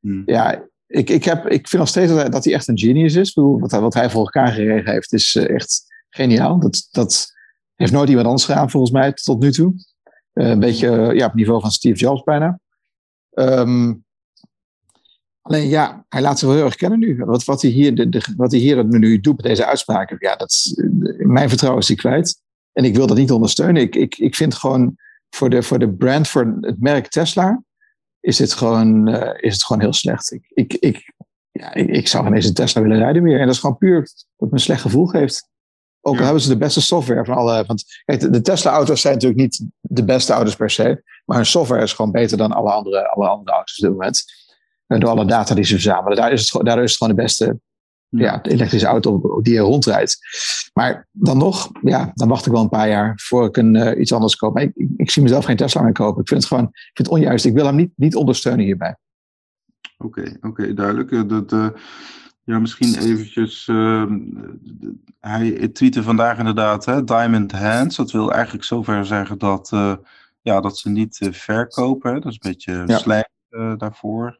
[0.00, 0.22] hmm.
[0.26, 3.14] ja, ik, ik, heb, ik vind nog steeds dat hij, dat hij echt een genius
[3.14, 3.34] is.
[3.34, 6.60] Wat hij, wat hij voor elkaar geregeld heeft, is uh, echt geniaal.
[6.60, 7.26] Dat, dat
[7.74, 9.74] heeft nooit iemand anders gedaan, volgens mij, tot nu toe.
[10.32, 12.60] Uh, een beetje ja, op het niveau van Steve Jobs bijna.
[13.32, 14.04] Um,
[15.46, 17.24] Alleen ja, hij laat zich wel heel erg kennen nu.
[17.24, 20.36] Wat, wat, hij, hier, de, de, wat hij hier nu doet met deze uitspraken, ja,
[20.36, 20.74] dat
[21.16, 22.42] mijn vertrouwen is hij kwijt.
[22.72, 23.82] En ik wil dat niet ondersteunen.
[23.82, 24.96] Ik, ik, ik vind gewoon
[25.30, 27.62] voor de, voor de brand, voor het merk Tesla,
[28.20, 30.32] is het gewoon, uh, is het gewoon heel slecht.
[30.32, 31.12] Ik, ik, ik,
[31.50, 33.38] ja, ik, ik zou geen eens een Tesla willen rijden meer.
[33.38, 34.00] En dat is gewoon puur
[34.36, 35.48] dat me een slecht gevoel geeft.
[36.00, 37.64] Ook al hebben ze de beste software van alle.
[37.66, 41.02] Want kijk, de, de Tesla-auto's zijn natuurlijk niet de beste auto's per se.
[41.24, 44.24] Maar hun software is gewoon beter dan alle andere, alle andere auto's op dit moment
[44.86, 46.16] door alle data die ze verzamelen.
[46.16, 47.58] Daar is het, daar is het gewoon de beste
[48.08, 50.18] ja, de elektrische auto die er rondrijdt.
[50.72, 54.00] Maar dan nog, ja, dan wacht ik wel een paar jaar voor ik een, uh,
[54.00, 54.54] iets anders koop.
[54.54, 56.20] Maar ik, ik, zie mezelf geen Tesla meer kopen.
[56.20, 57.44] Ik vind het gewoon ik vind het onjuist.
[57.44, 58.96] Ik wil hem niet, niet ondersteunen hierbij.
[59.98, 61.12] Oké, okay, oké, okay, duidelijk.
[61.12, 61.68] Eh, dat, uh,
[62.44, 63.66] ja, misschien eventjes.
[63.66, 64.04] Uh,
[65.20, 67.96] hij tweette vandaag inderdaad, hè, Diamond Hands.
[67.96, 69.68] Dat wil eigenlijk zover zeggen dat,
[70.40, 72.14] ja, dat ze niet verkopen.
[72.14, 72.20] Hè.
[72.20, 73.02] Dat is een beetje
[73.48, 73.76] ja.
[73.76, 74.38] daarvoor.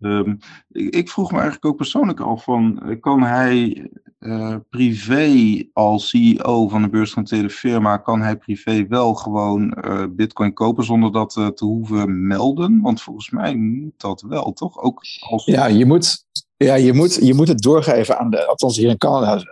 [0.00, 0.38] Um,
[0.68, 6.08] ik, ik, vroeg me eigenlijk ook persoonlijk af van, eh, kan hij uh, privé als
[6.08, 11.36] CEO van een beursgenoteerde firma, kan hij privé wel gewoon uh, bitcoin kopen zonder dat
[11.36, 12.80] uh, te hoeven melden?
[12.80, 14.78] Want volgens mij moet dat wel, toch?
[14.80, 15.44] Ook als...
[15.44, 16.24] Ja, je moet,
[16.56, 19.42] ja je, moet, je moet het doorgeven aan de, althans hier in Canada,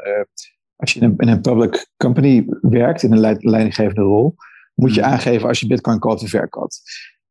[0.77, 4.35] als je in een, in een, public company werkt, in een leidinggevende rol,
[4.75, 5.11] moet je hmm.
[5.11, 6.83] aangeven als je bitcoin koopt of verkoopt.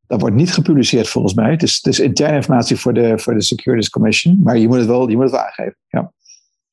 [0.06, 1.50] Dat wordt niet gepubliceerd volgens mij.
[1.50, 4.40] Het is, het is interne informatie voor de, voor de Securities Commission.
[4.42, 5.76] Maar je moet het wel, je moet het wel aangeven.
[5.88, 6.12] Ja.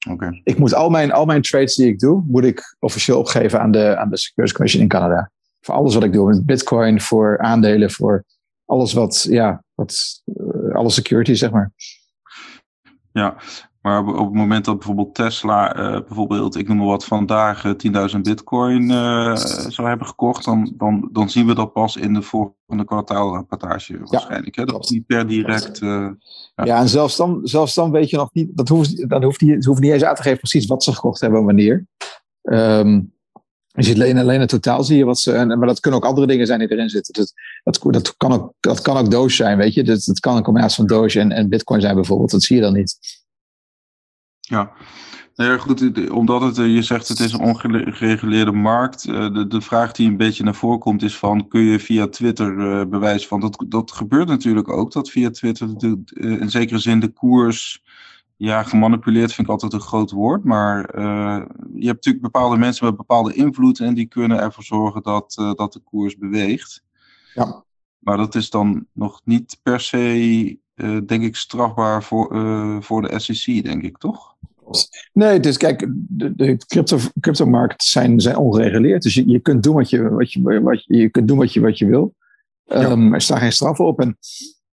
[0.09, 0.41] Okay.
[0.43, 3.71] Ik moet al mijn, al mijn trades die ik doe, moet ik officieel opgeven aan
[3.71, 5.31] de, aan de Securities Commission in Canada.
[5.61, 6.29] Voor alles wat ik doe.
[6.29, 8.23] Met bitcoin, voor aandelen, voor
[8.65, 11.71] alles wat, ja, wat, uh, alle security, zeg maar.
[13.11, 13.35] Ja,
[13.83, 18.11] maar op, het moment dat bijvoorbeeld Tesla, uh, bijvoorbeeld, ik noem maar wat, vandaag uh,
[18.15, 19.35] 10.000 bitcoin uh,
[19.67, 24.55] zou hebben gekocht, dan, dan, dan zien we dat pas in de volgende kwartaalrapportage waarschijnlijk.
[24.55, 24.71] Ja, hè?
[24.71, 25.79] Dat is niet per direct.
[25.79, 26.15] Ja.
[26.55, 26.79] ja.
[26.79, 29.67] en zelfs dan, zelfs dan weet je nog niet, dat hoeft, dan hoeft die, ze
[29.67, 31.85] hoeven niet eens aan te geven precies wat ze gekocht hebben en wanneer.
[32.41, 33.13] Um,
[33.67, 35.31] je ziet alleen, alleen het totaal zie je wat ze.
[35.31, 37.13] En, maar dat kunnen ook andere dingen zijn die erin zitten.
[37.13, 39.83] Dus dat, dat, kan, ook, dat kan ook Doge zijn, weet je.
[39.83, 42.31] Dat, dat kan een combinatie van Doge en, en Bitcoin zijn bijvoorbeeld.
[42.31, 43.22] Dat zie je dan niet.
[44.53, 44.71] Ja.
[45.35, 49.05] Nou ja, goed, omdat het, eh, je zegt het is een ongereguleerde markt.
[49.05, 52.07] Eh, de, de vraag die een beetje naar voren komt is van, kun je via
[52.07, 56.01] Twitter uh, bewijs van, dat, dat gebeurt natuurlijk ook, dat via Twitter de,
[56.39, 57.83] in zekere zin de koers,
[58.37, 62.85] ja, gemanipuleerd vind ik altijd een groot woord, maar uh, je hebt natuurlijk bepaalde mensen
[62.85, 66.83] met bepaalde invloed en die kunnen ervoor zorgen dat, dat de koers beweegt.
[67.33, 67.63] Ja.
[67.99, 70.57] Maar dat is dan nog niet per se,
[71.05, 72.27] denk ik, strafbaar voor,
[72.83, 74.33] voor de SEC, denk ik, toch?
[75.13, 79.03] Nee, dus kijk, de, de crypto, cryptomarkten zijn, zijn ongereguleerd.
[79.03, 81.53] Dus je, je kunt doen wat je, wat je, wat je, je kunt doen wat
[81.53, 82.15] je, wat je wil.
[82.63, 82.91] Ja.
[82.91, 83.99] Um, er staan geen straffen op.
[83.99, 84.17] En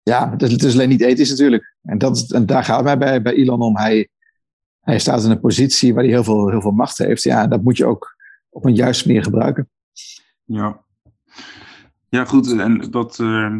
[0.04, 1.76] ja, het is, het is, alleen niet ethisch natuurlijk.
[1.82, 3.78] En, dat, en daar gaat mij bij, bij Elon om.
[3.78, 4.10] Hij,
[4.80, 7.24] hij staat in een positie waar hij heel veel, heel veel macht heeft.
[7.24, 8.16] Ja, dat moet je ook
[8.50, 9.70] op een juiste manier gebruiken.
[10.44, 10.80] Ja,
[12.10, 12.52] ja goed.
[12.52, 13.56] En dat, uh,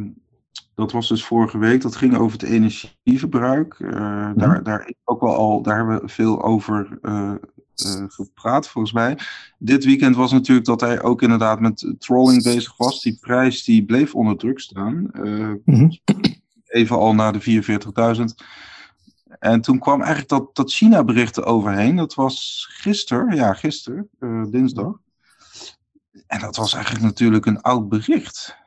[0.78, 1.82] dat was dus vorige week.
[1.82, 3.80] Dat ging over het energieverbruik.
[3.80, 7.34] Uh, mm daar, daar, ook wel al, daar hebben we veel over uh,
[7.86, 9.18] uh, gepraat, volgens mij.
[9.58, 13.02] Dit weekend was natuurlijk dat hij ook inderdaad met trolling bezig was.
[13.02, 15.10] Die prijs die bleef onder druk staan.
[15.66, 16.00] Mm
[16.66, 17.62] Even al naar de
[18.18, 18.24] 44.000.
[19.40, 21.96] En toen kwam eigenlijk dat, dat China-bericht overheen.
[21.96, 24.10] Dat was gisteren, ja, gisteren,
[24.52, 25.00] dinsdag.
[26.28, 28.58] En dat was eigenlijk natuurlijk een oud bericht.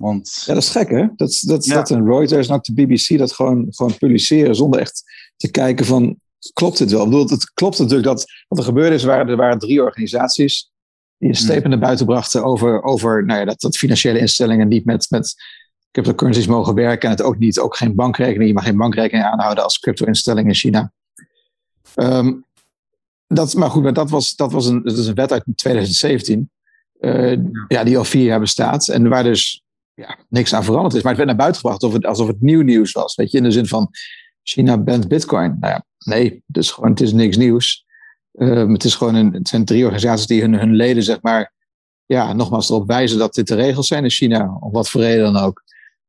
[0.00, 0.42] Want...
[0.46, 1.06] Ja, dat is gek hè?
[1.16, 1.74] Dat, dat, ja.
[1.74, 5.02] dat een Reuters en ook de BBC dat gewoon, gewoon publiceren zonder echt
[5.36, 6.18] te kijken van,
[6.52, 7.04] klopt dit wel?
[7.04, 10.70] Ik bedoel, het klopt natuurlijk dat wat er gebeurde is, waren, er waren drie organisaties
[11.18, 14.84] die een statement naar buiten brachten over, over nou ja, dat, dat financiële instellingen niet
[14.84, 15.34] met, met
[15.90, 19.64] cryptocurrencies mogen werken en het ook niet, ook geen bankrekening, je mag geen bankrekening aanhouden
[19.64, 20.92] als crypto-instelling in China.
[21.94, 22.44] Um,
[23.26, 26.50] dat, maar goed, maar dat was, dat was een, dat is een wet uit 2017.
[27.68, 28.88] ja, die al vier jaar bestaat.
[28.88, 29.62] En waar dus
[30.00, 31.02] ja, niks aan veranderd is.
[31.02, 33.14] Maar het werd naar buiten gebracht alsof het, alsof het nieuw nieuws was.
[33.14, 33.90] Weet je, in de zin van
[34.42, 35.56] China bent Bitcoin.
[35.60, 37.84] Nou ja, nee, het is gewoon, het is niks nieuws.
[38.32, 41.52] Ehm, het, is gewoon een, het zijn drie organisaties die hun, hun leden, zeg maar,
[42.06, 45.32] ja, nogmaals erop wijzen dat dit de regels zijn in China, om wat voor reden
[45.32, 45.62] dan ook.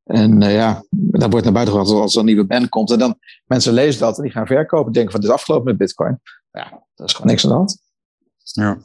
[0.04, 2.92] En uh, ja, dat wordt naar buiten gebracht als er een nieuwe band komt.
[2.92, 5.78] En dan mensen lezen dat en die gaan verkopen, denken van dit is afgelopen met
[5.78, 6.20] Bitcoin.
[6.52, 7.82] Ja, dat is gewoon niks aan de hand.
[8.44, 8.78] Ja.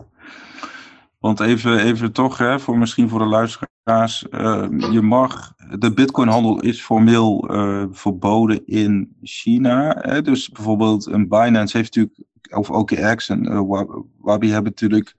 [1.19, 3.75] Want even, even toch, hè, voor misschien voor de luisteraars.
[3.87, 9.97] Uh, je mag, de bitcoinhandel is formeel uh, verboden in China.
[10.01, 10.23] Hè?
[10.23, 13.83] Dus bijvoorbeeld een Binance heeft natuurlijk, of OKX en uh,
[14.21, 15.15] Wabi hebben natuurlijk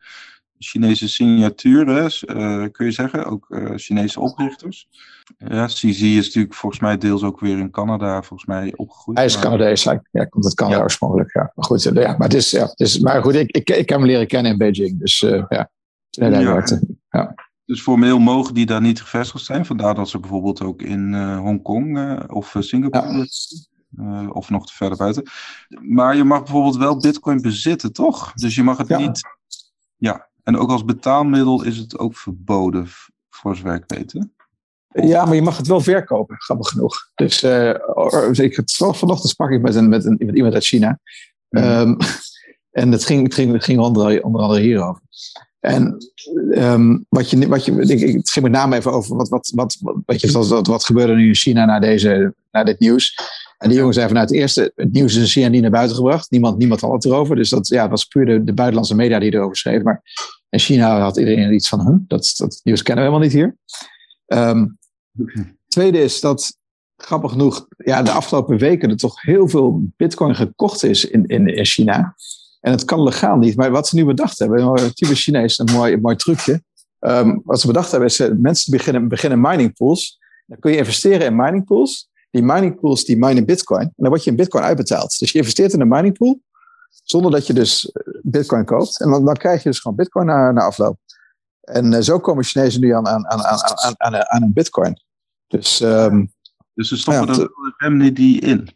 [0.59, 2.11] Chinese signaturen,
[2.71, 3.25] kun je zeggen.
[3.25, 4.87] Ook Chinese oprichters.
[5.37, 9.17] Ja, CZ is natuurlijk volgens mij deels ook weer in Canada volgens mij opgegroeid.
[9.17, 10.83] Hij is Canadees, hij ja, komt uit Canada ja.
[10.83, 11.33] oorspronkelijk.
[11.33, 11.51] Ja.
[11.55, 13.97] Maar goed, ja, maar, het is, ja, het is, maar goed ik, ik, ik heb
[13.99, 14.99] hem leren kennen in Beijing.
[14.99, 15.69] Dus ja.
[16.09, 16.39] Ja,
[17.09, 17.35] ja.
[17.67, 19.65] Dus formeel mogen die daar niet gevestigd zijn.
[19.65, 23.29] Vandaar dat ze bijvoorbeeld ook in uh, Hongkong uh, of Singapore.
[23.97, 25.23] Uh, of nog te verder buiten.
[25.81, 28.33] Maar je mag bijvoorbeeld wel Bitcoin bezitten, toch?
[28.33, 28.97] Dus je mag het ja.
[28.97, 29.21] niet.
[29.97, 32.87] Ja, en ook als betaalmiddel is het ook verboden,
[33.29, 34.27] voor zover ik weet.
[34.87, 37.11] Ja, maar je mag het wel verkopen, grappig genoeg.
[37.15, 37.43] Dus
[38.39, 40.99] ik het, vanochtend sprak ik met, een, met, een, met iemand uit China.
[41.49, 41.63] Mm.
[41.63, 41.97] Um,
[42.81, 45.01] en het ging, het ging, het ging onder, onder andere hierover.
[45.59, 45.97] En
[46.51, 49.77] um, wat je, wat je, ik, ik ging met name even over wat, wat, wat,
[50.05, 53.15] wat, wat, wat gebeurde nu in China na, deze, na dit nieuws.
[53.57, 55.95] En die jongen zei vanuit het eerste, het nieuws is in China niet naar buiten
[55.95, 56.31] gebracht.
[56.31, 57.35] Niemand, niemand had het erover.
[57.35, 59.83] Dus dat ja, was puur de, de buitenlandse media die erover schreef.
[59.83, 60.01] Maar
[60.49, 63.57] in China had iedereen iets van, huh, dat, dat nieuws kennen we helemaal niet hier.
[64.27, 64.77] Um,
[65.67, 66.57] tweede is dat,
[66.97, 71.47] grappig genoeg, ja, de afgelopen weken er toch heel veel bitcoin gekocht is in, in,
[71.47, 72.15] in China.
[72.67, 73.55] En het kan legaal niet.
[73.55, 76.63] Maar wat ze nu bedacht hebben, typisch Chinees, een mooi, mooi trucje.
[76.99, 80.19] Um, wat ze bedacht hebben, is uh, mensen beginnen, beginnen mining pools.
[80.45, 82.09] Dan kun je investeren in mining pools.
[82.31, 83.81] Die mining pools die minen bitcoin.
[83.81, 85.19] En dan word je in bitcoin uitbetaald.
[85.19, 86.41] Dus je investeert in een mining pool.
[87.03, 89.01] Zonder dat je dus eh, bitcoin koopt.
[89.01, 90.97] En dan, dan krijg je dus gewoon bitcoin na, na afloop.
[91.61, 95.01] En uh, zo komen Chinezen nu aan, aan, aan, aan, aan, aan een bitcoin.
[95.47, 96.33] Dus, um,
[96.73, 98.69] dus ze stoppen ja, er renminbi in?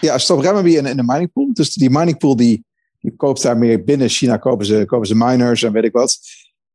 [0.00, 1.50] Ja, ze stoppen renminbi in, in de mining pool.
[1.52, 2.64] Dus die mining pool die
[3.06, 6.18] je koopt daar meer binnen China, kopen ze, kopen ze miners en weet ik wat.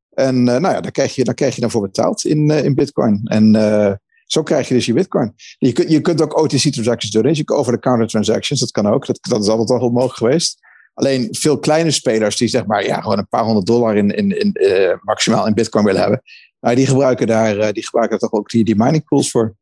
[0.09, 2.63] En uh, nou ja, daar krijg, je, daar krijg je dan voor betaald in, uh,
[2.63, 3.21] in Bitcoin.
[3.23, 3.93] En uh,
[4.25, 5.33] zo krijg je dus je Bitcoin.
[5.57, 7.23] Je, kunt, je kunt ook OTC-transactions doen.
[7.23, 9.05] Dus je over-the-counter transactions, dat kan ook.
[9.05, 10.59] Dat, dat is altijd al heel mogelijk geweest.
[10.93, 14.39] Alleen veel kleine spelers die zeg maar ja, gewoon een paar honderd dollar in, in,
[14.39, 14.53] in,
[15.01, 16.21] maximaal in Bitcoin willen hebben.
[16.59, 19.55] Nou, die gebruiken daar die gebruiken toch ook die, die mining pools voor.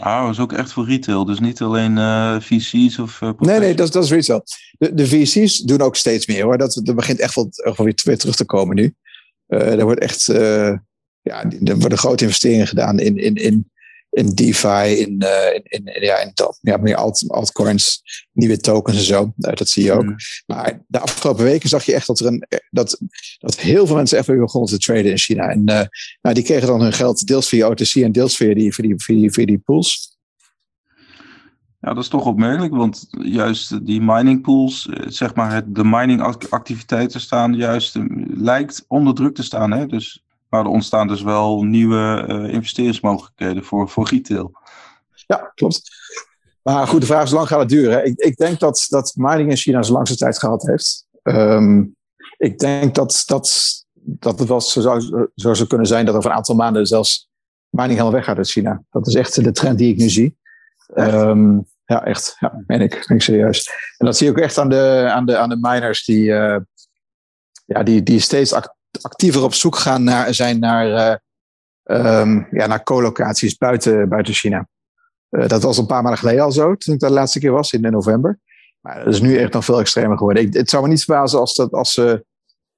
[0.00, 1.24] Ah, dat is ook echt voor retail.
[1.24, 3.20] Dus niet alleen uh, VC's of.
[3.20, 4.44] Uh, nee, nee, dat, is, dat is retail.
[4.78, 6.58] De, de VC's doen ook steeds meer hoor.
[6.58, 8.94] Dat, dat begint echt wel, wel weer, weer terug te komen nu.
[9.48, 10.24] Uh, er wordt echt.
[11.22, 13.70] ja, er worden grote investeringen gedaan in, in, in,
[14.10, 19.02] in DeFi, in, uh, in, in, ja, in ja, meer alt, altcoins, nieuwe tokens en
[19.02, 19.22] zo.
[19.22, 20.04] Uh, dat zie je ook.
[20.04, 20.16] Mm.
[20.46, 23.00] Maar de afgelopen weken zag je echt dat, er een, dat,
[23.38, 25.48] dat heel veel mensen echt weer begonnen te traden in China.
[25.48, 25.82] En uh,
[26.22, 28.94] nou, die kregen dan hun geld deels via OTC en deels via die, via die,
[28.96, 30.18] via die, via die pools.
[31.80, 37.20] Ja, dat is toch opmerkelijk, want juist die mining pools, zeg maar, de mining activiteiten
[37.20, 37.98] staan juist,
[38.34, 39.70] lijkt onder druk te staan.
[39.72, 39.86] Hè?
[39.86, 44.52] Dus maar er ontstaan dus wel nieuwe uh, investeringsmogelijkheden voor, voor retail.
[45.26, 45.90] Ja, klopt.
[46.62, 48.04] Maar goed, de vraag is hoe lang gaat het duren?
[48.04, 51.06] Ik, ik denk dat, dat mining in China zijn langste tijd gehad heeft.
[51.22, 51.96] Um,
[52.36, 56.30] ik denk dat, dat, dat het wel zo zou, zo zou kunnen zijn dat over
[56.30, 57.28] een aantal maanden zelfs
[57.68, 58.82] mining helemaal weggaat uit China.
[58.90, 60.38] Dat is echt de trend die ik nu zie.
[60.94, 62.36] Um, ja, echt.
[62.38, 63.04] Ja, ik.
[63.06, 63.70] Ben ik serieus.
[63.98, 66.56] En dat zie je ook echt aan de, aan de, aan de miners die, uh,
[67.66, 71.18] ja, die, die steeds act actiever op zoek gaan naar, zijn naar,
[71.84, 74.68] uh, um, ja, naar co-locaties buiten, buiten China.
[75.30, 77.72] Uh, dat was een paar maanden geleden al zo, toen ik de laatste keer was,
[77.72, 78.38] in november.
[78.80, 80.42] Maar dat is nu echt nog veel extremer geworden.
[80.42, 82.24] Ik, het zou me niet verbazen als, dat, als ze,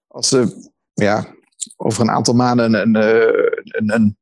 [0.07, 1.27] als ze ja,
[1.77, 4.17] over een aantal maanden een, een, een,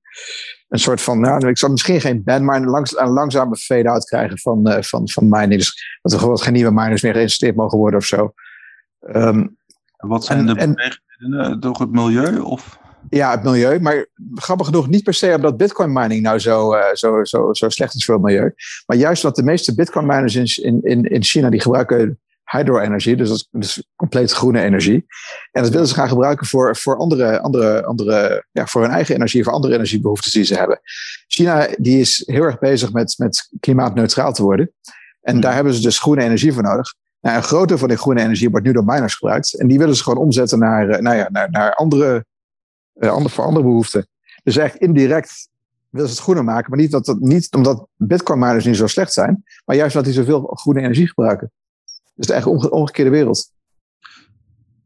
[0.68, 4.04] een soort van, nou, ik zou misschien geen ban, maar een, langs, een langzame fade-out
[4.04, 5.60] krijgen van, van, van mining.
[5.60, 8.32] Dus dat er gewoon geen nieuwe miners meer geïnvesteerd mogen worden of zo.
[9.00, 9.58] Um,
[9.96, 11.00] wat zijn en, de
[11.60, 12.38] door het milieu?
[12.38, 12.78] Of?
[13.08, 13.80] Ja, het milieu.
[13.80, 17.68] Maar grappig genoeg niet per se omdat bitcoin mining nou zo, uh, zo, zo, zo
[17.68, 18.54] slecht is voor het milieu.
[18.86, 22.18] Maar juist omdat de meeste bitcoin miners in, in, in China die gebruiken
[22.50, 25.06] hydro-energie, dus dat is, dus compleet groene energie.
[25.52, 29.14] En dat willen ze gaan gebruiken voor, voor andere, andere, andere, ja, voor hun eigen
[29.14, 30.80] energie, voor andere energiebehoeftes die ze hebben.
[31.26, 34.72] China die is heel erg bezig met, met klimaatneutraal te worden.
[35.20, 35.40] En hmm.
[35.40, 36.94] daar hebben ze dus groene energie voor nodig.
[37.20, 39.58] Nou, een groot deel van die groene energie wordt nu door miners gebruikt.
[39.58, 42.24] En die willen ze gewoon omzetten naar, eh, nou ja, naar, naar andere
[42.94, 44.08] ander, voor andere behoeften.
[44.42, 45.48] Dus echt indirect
[45.88, 46.70] willen ze het groener maken.
[46.70, 50.12] Maar niet, dat, dat, niet omdat bitcoin-miners niet zo slecht zijn, maar juist dat die
[50.12, 51.52] zoveel groene energie gebruiken.
[52.14, 53.52] Dus de echt omge omgekeerde wereld.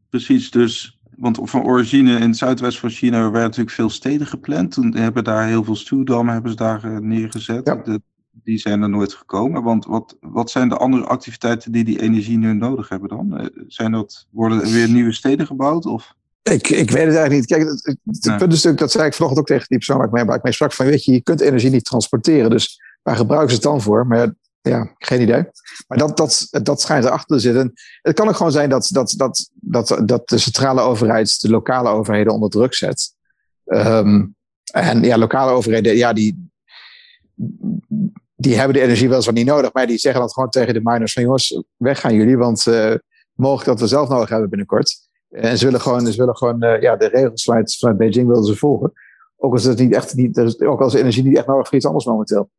[0.09, 4.71] Precies, dus want van origine in het zuidwesten van China werden natuurlijk veel steden gepland.
[4.71, 7.67] Toen hebben daar heel veel stuwdammen hebben ze daar uh, neergezet.
[7.67, 7.75] Ja.
[7.75, 8.01] De,
[8.43, 9.63] die zijn er nooit gekomen.
[9.63, 13.41] Want wat, wat zijn de andere activiteiten die die energie nu nodig hebben dan?
[13.41, 15.85] Uh, zijn dat, worden er weer nieuwe steden gebouwd?
[15.85, 16.13] Of?
[16.43, 17.45] Ik, ik weet het eigenlijk niet.
[17.45, 18.37] Kijk, het, het Nee.
[18.37, 20.37] punt is natuurlijk, dat zei ik vanochtend ook tegen die persoon waar ik mee, waar
[20.37, 22.49] ik mee sprak, van weet je, je kunt energie niet transporteren.
[22.49, 24.07] Dus waar gebruiken ze het dan voor?
[24.07, 25.45] Maar ja, ja, geen idee.
[25.87, 27.73] Maar dat, dat, dat schijnt erachter te zitten.
[28.01, 31.89] Het kan ook gewoon zijn dat, dat, dat, dat, dat de centrale overheid de lokale
[31.89, 33.13] overheden onder druk zet.
[33.65, 34.25] Ehm,
[34.71, 36.49] en ja, lokale overheden, ja, die,
[38.35, 39.73] die hebben de energie wel eens niet nodig.
[39.73, 42.37] Maar die zeggen dan gewoon tegen de miners van jongens, weg gaan jullie.
[42.37, 42.93] Want eh
[43.33, 44.97] mogelijk dat we zelf nodig hebben binnenkort.
[45.29, 48.43] En ze willen gewoon, ze willen gewoon eh, ja, de regels vanuit, vanuit Beijing willen
[48.43, 48.91] ze volgen.
[49.37, 51.85] Ook als het niet echt niet, ook als de energie niet echt nodig voor iets
[51.85, 52.49] anders momenteel.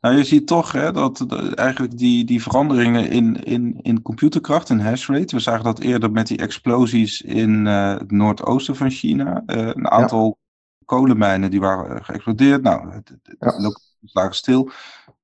[0.00, 4.70] Nou, je ziet toch hè, dat de- eigenlijk die, die veranderingen in, in, in computerkracht
[4.70, 5.34] en hashrate.
[5.34, 9.42] We zagen dat eerder met die explosies in eh, het noordoosten van China.
[9.46, 10.38] Eh, een aantal
[10.84, 12.62] kolenmijnen die waren eh, geëxplodeerd.
[12.62, 13.70] Nou, het, het, Ja.
[14.00, 14.70] Locaties lagen stil.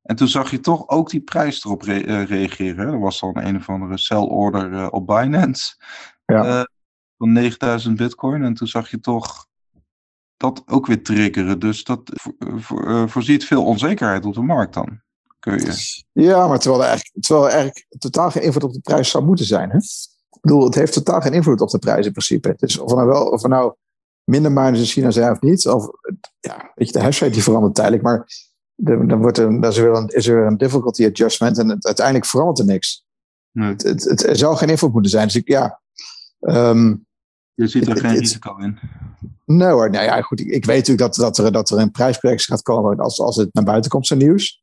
[0.03, 2.87] En toen zag je toch ook die prijs erop re- eh, reageren.
[2.87, 2.93] hè.
[2.93, 5.75] Er was dan een of andere sell order eh, op Binance
[6.25, 6.45] Ja.
[6.45, 6.65] eh,
[7.19, 8.43] van 9000 bitcoin.
[8.45, 9.47] En toen zag je toch
[10.37, 11.59] dat ook weer triggeren.
[11.59, 15.03] Dus dat vo- vo- eh, voorziet veel onzekerheid op de markt dan.
[15.39, 16.03] Kun je.
[16.13, 19.25] Ja, maar terwijl er eigenlijk, terwijl er eigenlijk totaal geen invloed op de prijs zou
[19.25, 19.71] moeten zijn.
[19.71, 19.77] Hè?
[19.77, 22.55] Ik bedoel, het heeft totaal geen invloed op de prijs in principe.
[22.57, 23.75] Dus of er nou, wel, of er nou
[24.25, 25.67] minder miners in China zijn of niet.
[25.69, 25.89] Of,
[26.41, 28.03] ja, weet je, de hashrate die verandert tijdelijk.
[28.03, 28.27] Maar
[28.75, 31.59] de- dan, wordt er, dan is, er weer een, is er weer een difficulty adjustment.
[31.59, 33.05] En het, uiteindelijk verandert er niks.
[33.53, 35.27] Nee, Het, het, het- er zou geen invloed moeten zijn.
[35.27, 35.81] Dus ik, ja...
[36.41, 36.95] ehm,
[37.55, 38.79] je ziet er geen risico in.
[39.47, 40.41] Nee hoor, nou ja, goed.
[40.41, 43.37] Ik, ik weet natuurlijk dat, dat, er, dat er een prijscorrectie gaat komen als, als
[43.37, 44.63] het naar buiten komt, zijn nieuws.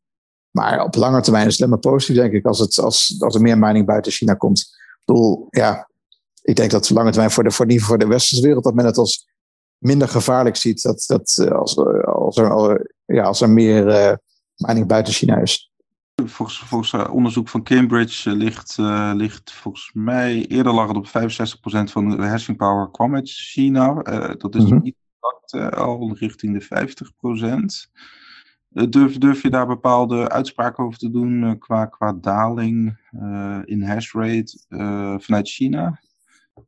[0.51, 3.35] Maar op lange termijn is het alleen maar positief, denk ik, als, het, als, als
[3.35, 4.59] er meer mining buiten China komt.
[4.59, 5.89] Ik bedoel, ja,
[6.41, 8.97] ik denk dat lange termijn voor de, voor, voor de westerse wereld, dat men het
[8.97, 9.27] als
[9.77, 14.13] minder gevaarlijk ziet dat, dat eh, als, eh, als, er, ja, als er meer uh,
[14.55, 15.71] mining buiten China is.
[16.25, 20.97] Volgens, volgens uh, onderzoek van Cambridge uh, ligt, uh, ligt volgens mij eerder lag het
[20.97, 21.11] op 65%
[21.91, 24.03] van de hashing power kwam uit China.
[24.03, 24.81] Uh, dat is mm -hmm.
[24.81, 27.91] niet exact, al richting de 50%.
[28.89, 32.97] Durf, durf je daar bepaalde uitspraken over te doen qua, qua daling
[33.65, 35.99] in hashrate uh, vanuit China?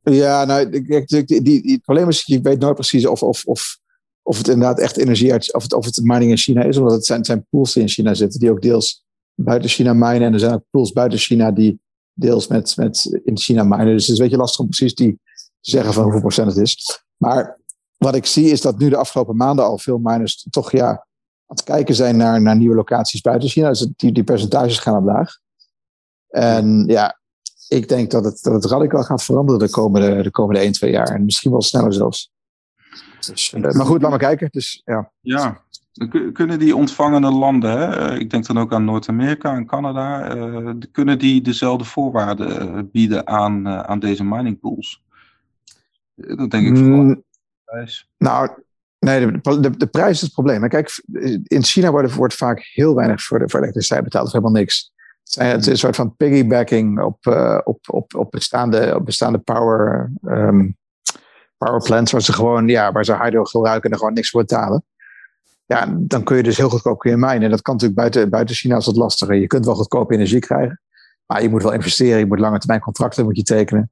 [0.02, 3.78] Ja, nou, die, die, die, het probleem is, je weet nooit precies of, of, of,
[4.26, 6.92] of het inderdaad echt energie uit, of het, of het mining in China is, omdat
[6.92, 10.22] het zijn, zijn pools die in China zitten, die ook deels buiten China minen.
[10.22, 11.80] En er zijn ook pools buiten China die
[12.12, 13.86] deels met, met in China minen.
[13.86, 15.20] Dus het is een beetje lastig om precies die
[15.60, 17.04] te zeggen van hoeveel procent het is.
[17.16, 17.58] Maar
[17.96, 21.00] wat ik zie is dat nu de afgelopen maanden al veel miners toch ja, aan
[21.46, 23.68] het kijken zijn naar, naar nieuwe locaties buiten China.
[23.68, 25.38] Dus die, die percentages gaan omlaag.
[26.28, 27.20] En ja,
[27.68, 30.90] ik denk dat het, dat het radicaal gaat veranderen de komende, de komende 1, 2
[30.90, 31.08] jaar.
[31.08, 32.32] En misschien wel sneller zelfs.
[33.26, 34.48] Dus, uh, maar goed, laat maar kijken.
[34.50, 35.10] Dus, ja.
[35.20, 35.62] ja,
[36.32, 41.18] kunnen die ontvangende landen, hè, ik denk dan ook aan Noord-Amerika en Canada, uh, kunnen
[41.18, 45.02] die dezelfde voorwaarden bieden aan, uh, aan deze mining pools?
[46.14, 47.24] Dat denk ik mm,
[48.18, 48.50] Nou,
[48.98, 50.60] nee, de, de, de, prijs is het probleem.
[50.60, 51.02] Maar kijk,
[51.42, 54.92] in China wordt, wordt vaak heel weinig voor de voor elektriciteit betaald, of helemaal niks.
[55.24, 60.12] Het is een soort van piggybacking op, uh, op, op, op, bestaande, op bestaande power,
[60.22, 60.76] um,
[61.64, 64.40] power plants, waar ze gewoon, ja, waar ze hydro gebruiken en er gewoon niks voor
[64.40, 64.84] betalen.
[65.66, 67.42] Ja, dan kun je dus heel goedkoop kun je minen.
[67.42, 69.34] En dat kan natuurlijk buiten, buiten China is het lastiger.
[69.34, 70.80] Je kunt wel goedkope energie krijgen,
[71.26, 73.90] maar je moet wel investeren, je moet lange termijn contracten moet je tekenen.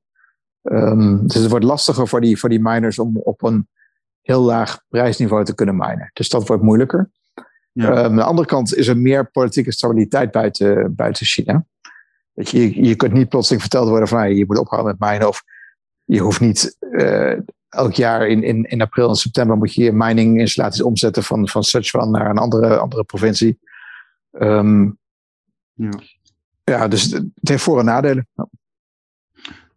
[0.63, 3.69] Um, dus het wordt lastiger voor die, voor die miners om op een
[4.21, 6.11] heel laag prijsniveau te kunnen minen.
[6.13, 7.11] Dus dat wordt moeilijker.
[7.73, 7.89] Ja.
[7.89, 11.65] Um, aan de andere kant is er meer politieke stabiliteit buiten, buiten China.
[12.33, 15.29] Weet je, je, kunt niet plotseling verteld worden van hey, je moet ophouden met minen
[15.29, 15.43] of
[16.05, 17.39] je hoeft niet uh,
[17.73, 21.49] elk jaar in, in, in april en september moet je je mining installaties omzetten van,
[21.49, 23.59] van Sichuan naar een andere, andere provincie.
[24.31, 24.99] Um,
[25.73, 25.91] ja.
[26.65, 28.29] ja, dus het heeft voor- en nadelen.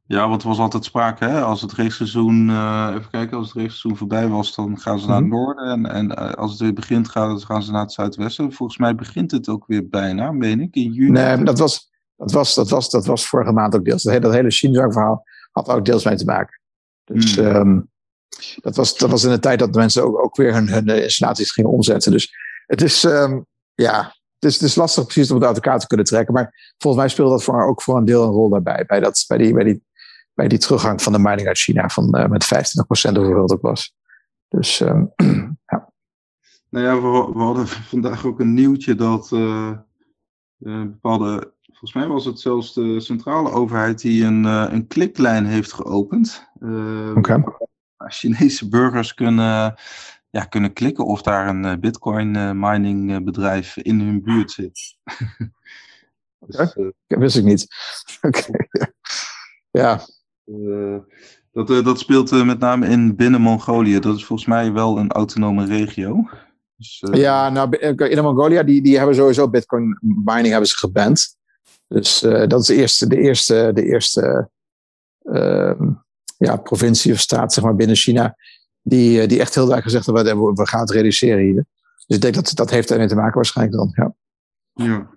[0.07, 1.41] Ja, want er was altijd sprake, hè?
[1.41, 5.17] als het reegseizoen, uh, even kijken, als het reegseizoen voorbij was, dan gaan ze naar
[5.17, 5.65] het noorden.
[5.65, 8.53] En, en uh, als het weer begint, gaan, gaan ze naar het zuidwesten.
[8.53, 11.11] Volgens mij begint het ook weer bijna, meen ik, in juni.
[11.11, 14.03] Nee, dat was, dat was, dat was, dat was vorige maand ook deels.
[14.03, 16.59] Dat hele, dat hele Xinjiang-verhaal had ook deels mee te maken.
[17.05, 17.45] Dus mm.
[17.45, 17.89] um,
[18.61, 21.51] dat, was, dat was in de tijd dat mensen ook, ook weer hun, hun installaties
[21.51, 22.11] gingen omzetten.
[22.11, 25.79] Dus het is, um, ja, het is, het is lastig precies om het uit elkaar
[25.79, 26.33] te kunnen trekken.
[26.33, 28.85] Maar volgens mij speelt dat voor, ook voor een deel een rol daarbij.
[28.85, 29.83] Bij, dat, bij, die, bij, die,
[30.33, 33.93] bij die teruggang van de mining uit China van, met 25% hoeveel het ook was.
[34.47, 35.13] Dus um,
[35.71, 35.93] ja.
[36.69, 39.29] Nou ja, we, we, hadden vandaag ook een nieuwtje dat
[40.57, 41.53] bepaalde
[41.85, 46.49] volgens mij was het zelfs de centrale overheid die een, een kliklijn heeft geopend.
[46.59, 47.43] Uh, okay.
[47.97, 49.75] Chinese burgers kunnen
[50.29, 54.97] ja, kunnen klikken of daar een uh, bitcoin mining bedrijf in hun buurt zit.
[56.47, 56.57] dus,
[57.07, 57.67] dat wist ik niet.
[58.21, 58.67] Oké.
[59.71, 60.01] ja.
[61.51, 63.99] dat, dat speelt met name in binnen Mongolië.
[63.99, 66.29] Dat is volgens mij wel een autonome regio.
[66.77, 71.43] Dus, ja, nou, in Mongolia, die, die hebben sowieso bitcoin mining hebben ze geband.
[71.87, 74.49] Dus dat is de eerste, de eerste, de eerste
[75.21, 75.89] ehm,
[76.37, 78.35] ja, provincie of staat zeg maar, binnen China
[78.87, 81.65] die, eh, die echt heel duidelijk gezegd hebben, we gaan het reduceren hier.
[82.07, 83.91] Dus ik denk dat dat heeft ermee te maken waarschijnlijk dan.
[83.93, 84.13] Ja,
[84.85, 85.09] ja.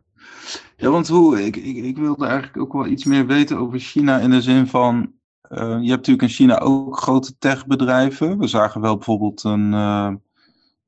[0.76, 4.30] ja want hoe, ik, ik, wilde eigenlijk ook wel iets meer weten over China in
[4.30, 5.12] de zin van,
[5.48, 8.38] uh, je hebt natuurlijk in China ook grote techbedrijven.
[8.38, 9.72] We zagen wel bijvoorbeeld een,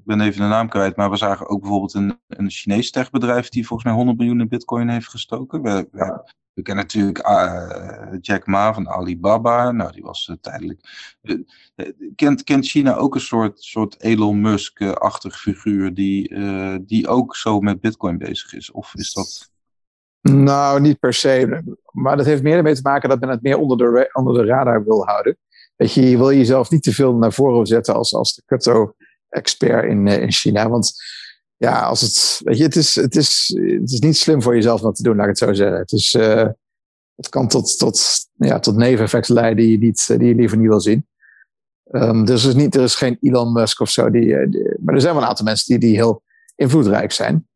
[0.05, 3.67] ben even de naam kwijt, maar we zagen ook bijvoorbeeld een, een Chinees techbedrijf die
[3.67, 5.63] volgens mij 100 miljoen in bitcoin heeft gestoken.
[5.63, 5.89] We,
[6.53, 9.71] we, kennen natuurlijk uh, Jack Ma van Alibaba.
[9.71, 10.81] Nou, die was uh, tijdelijk.
[11.23, 11.39] Uh,
[12.15, 16.35] kent, kent China ook een soort, soort Elon Musk-achtig figuur die,
[16.85, 18.71] die ook zo met Bitcoin bezig is?
[18.71, 19.51] Of is dat.
[20.21, 21.63] Nou, niet per se.
[21.93, 24.45] Maar dat heeft meer ermee te maken dat men het meer onder de, onder de
[24.45, 25.37] radar wil houden.
[25.77, 28.43] Weet je, je wil jezelf niet te veel naar voren zetten als, als de
[29.31, 30.69] crypto-expert in, in China.
[30.69, 30.93] Want
[31.57, 34.81] ja, als het, weet je, het is, het, is, het is niet slim voor jezelf
[34.81, 35.79] wat te doen, laat ik het zo zeggen.
[35.79, 36.49] Het, is, uh,
[37.15, 38.01] het kan tot, tot,
[38.37, 41.07] ja, tot neveneffecten leiden die je, niet, die je liever niet wil zien.
[41.93, 44.07] Um, dus is, niet, er is geen Elon Musk of zo.
[44.07, 44.37] Eh, die,
[44.81, 46.23] maar er zijn wel een aantal mensen die, die heel
[46.57, 47.49] invloedrijk zijn.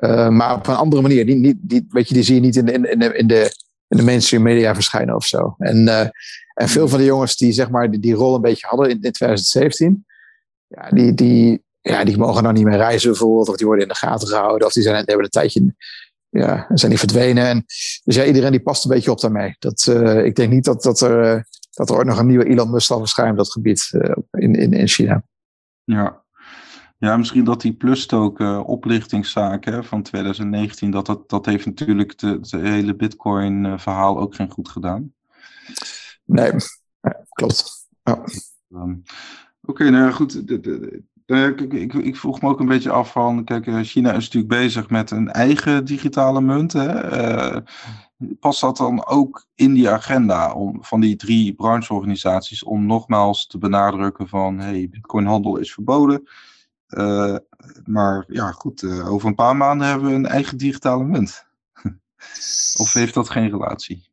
[0.00, 1.26] Uh, maar op een andere manier.
[1.26, 3.56] Die, die, die, weet je, die zie je niet in de, in, de, in, de,
[3.88, 5.54] in de mainstream media verschijnen of zo.
[5.58, 5.88] En,
[6.54, 9.02] en veel van de jongens die zeg maar, die, die rol een beetje hadden in,
[9.02, 10.05] in 2017.
[10.68, 13.90] Ja, die, die, ja, die mogen nou niet meer reizen bijvoorbeeld, of die worden in
[13.90, 15.74] de gaten gehouden, of die, zijn, die hebben een tijdje,
[16.28, 17.46] ja, zijn die verdwenen.
[17.46, 17.64] En,
[18.04, 19.56] dus ja, iedereen die past een beetje op daarmee.
[19.58, 22.48] Dat, uh, ik denk niet dat, dat, er, uh, dat er ooit nog een nieuwe
[22.48, 25.22] Elon Musk zal verschijnen op dat gebied uh, in, in, in China.
[25.84, 26.24] Ja.
[26.98, 32.50] Ja, misschien dat die plustoken oplichtingszaak hè, van 2019, dat, dat, dat heeft natuurlijk het
[32.50, 35.14] hele Bitcoin verhaal ook geen goed gedaan.
[36.24, 36.52] Nee,
[37.28, 37.88] klopt.
[38.02, 38.24] Ja.
[38.68, 40.48] Um, Oké, okay, nou goed.
[40.48, 43.80] De, de, uh, ik, ik, ik, vroeg me ook een beetje af van, kijk, eh,
[43.80, 46.72] China is natuurlijk bezig met een eigen digitale munt.
[46.72, 47.18] Hè?
[47.54, 47.60] Uh,
[48.40, 53.58] past dat dan ook in die agenda om, van die drie brancheorganisaties om nogmaals te
[53.58, 56.28] benadrukken van, hey, bitcoinhandel is verboden.
[56.88, 57.36] Uh,
[57.84, 61.46] maar ja, goed, over een paar maanden hebben we een eigen digitale munt.
[62.82, 64.08] of heeft dat geen relatie?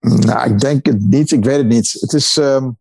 [0.00, 1.30] Nou, ik denk het niet.
[1.30, 1.96] Ik weet het niet.
[2.00, 2.36] Het is...
[2.36, 2.78] Um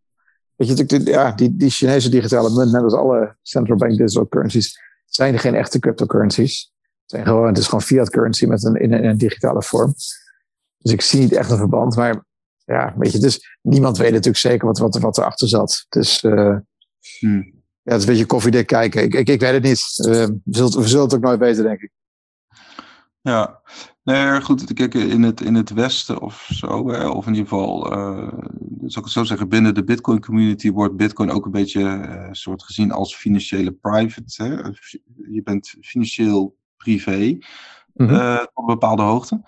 [0.58, 4.80] Weet je, ja, die, die Chinese digitale munt, net als alle central bank digital currencies,
[5.06, 6.72] zijn geen echte cryptocurrencies.
[7.02, 9.64] Het, zijn gewoon, het is gewoon fiat currency met een, in, een, in een digitale
[9.64, 9.94] vorm.
[10.78, 11.96] Dus ik zie niet echt een verband.
[11.96, 12.26] Maar
[12.66, 15.86] ja, weet je, dus niemand weet natuurlijk zeker wat, wat, wat erachter zat.
[15.90, 16.58] Dus uh,
[17.20, 17.44] hmm.
[17.82, 19.04] ja, het is een beetje koffiedik kijken.
[19.04, 19.82] Ik, ik, ik weet het niet.
[19.98, 21.92] Uh, we, zullen, we zullen het ook nooit weten, denk ik.
[23.28, 23.62] Ja,
[24.08, 27.92] Nee, goed, kijk, in het, in het Westen of zo, hè, of in ieder geval,
[27.92, 28.28] uh,
[28.78, 32.28] zou ik het zo zeggen, binnen de Bitcoin community wordt Bitcoin ook een beetje uh,
[32.32, 34.44] soort gezien als financiële private.
[34.44, 34.56] Hè?
[35.32, 37.38] Je bent financieel privé
[37.94, 38.38] mm -hmm.
[38.38, 39.42] tot een bepaalde hoogte.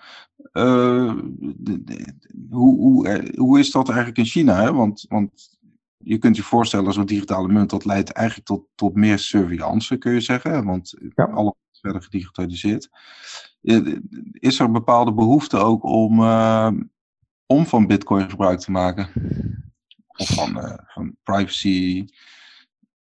[0.52, 2.14] De, de,
[2.50, 4.62] hoe, hoe, hoe is dat eigenlijk in China?
[4.62, 4.72] Hè?
[4.72, 5.58] Want, want
[5.96, 10.12] je kunt je voorstellen, zo'n digitale munt, dat leidt eigenlijk tot, tot meer surveillance, kun
[10.12, 10.64] je zeggen.
[10.64, 11.24] Want ja.
[11.24, 12.88] alles verder gedigitaliseerd
[14.32, 16.70] is er een bepaalde behoefte ook om, uh,
[17.46, 19.08] om van Bitcoin gebruik te maken?
[20.06, 22.04] Of van, uh, van privacy?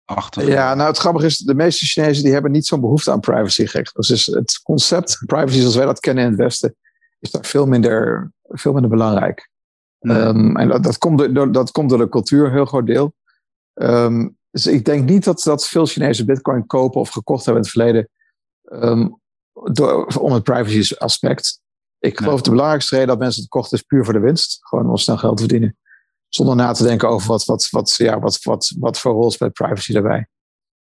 [0.04, 0.46] Achtig.
[0.46, 3.66] Ja, nou het grappige is, de meeste Chinezen die hebben niet zo'n behoefte aan privacy.
[3.66, 3.92] Gek.
[3.92, 6.76] Dus het concept privacy zoals wij dat kennen in het Westen,
[7.20, 9.50] is daar veel minder, veel minder belangrijk.
[10.00, 10.20] Nee.
[10.20, 13.14] Um, en dat, dat, komt door, dat komt door de cultuur, een heel groot deel.
[13.74, 17.68] Um, dus ik denk niet dat, dat veel Chinezen bitcoin kopen of gekocht hebben in
[17.68, 18.08] het verleden
[18.72, 19.20] um,
[19.72, 21.60] door, om het privacy aspect.
[21.98, 24.58] Ik geloof de belangrijkste reden dat mensen het kochten is puur voor de winst.
[24.60, 25.76] Gewoon om snel geld te verdienen.
[26.28, 29.52] Zonder na te denken over wat, wat, wat, ja, wat, wat, wat voor rol speelt
[29.52, 30.18] privacy daarbij.
[30.18, 30.26] Dat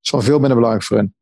[0.03, 1.14] is wel veel minder belangrijk voor hen.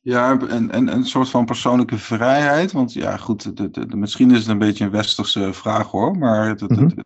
[0.00, 2.72] Ja, en, en een soort van persoonlijke vrijheid.
[2.72, 6.18] Want ja, goed, de, de, de, misschien is het een beetje een westerse vraag hoor.
[6.18, 7.04] Maar mm -hmm.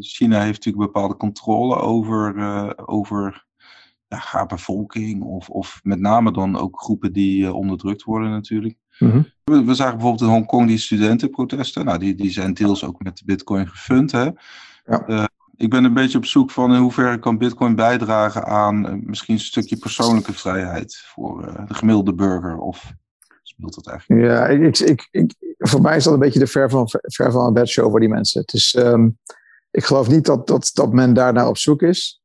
[0.00, 3.46] China heeft natuurlijk bepaalde controle over, uh, over
[4.32, 8.76] ja, bevolking of, of met name dan ook groepen die uh, onderdrukt worden natuurlijk.
[8.98, 9.22] Mhm.
[9.44, 11.84] we, we, zagen bijvoorbeeld in Hongkong die studentenprotesten.
[11.84, 14.12] Nou, die, die zijn deels ook met bitcoin gefund.
[14.12, 14.30] Hè?
[14.84, 15.08] Ja.
[15.08, 15.24] Uh,
[15.56, 19.34] ik ben een beetje op zoek van in hoeverre kan Bitcoin bijdragen aan uh, misschien
[19.34, 22.58] een stukje persoonlijke vrijheid voor uh, de gemiddelde burger.
[22.58, 22.92] Of
[23.42, 24.26] speelt dat eigenlijk?
[24.26, 27.46] Ja, ik, ik, ik, voor mij is dat een beetje de ver van, ver van
[27.46, 28.40] een bedshow voor die mensen.
[28.40, 29.18] Het is, um,
[29.70, 32.22] ik geloof niet dat, dat, dat men daarnaar op zoek is.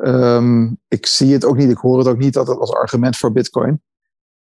[0.00, 3.16] Um, ik zie het ook niet, ik hoor het ook niet dat het als argument
[3.16, 3.82] voor Bitcoin.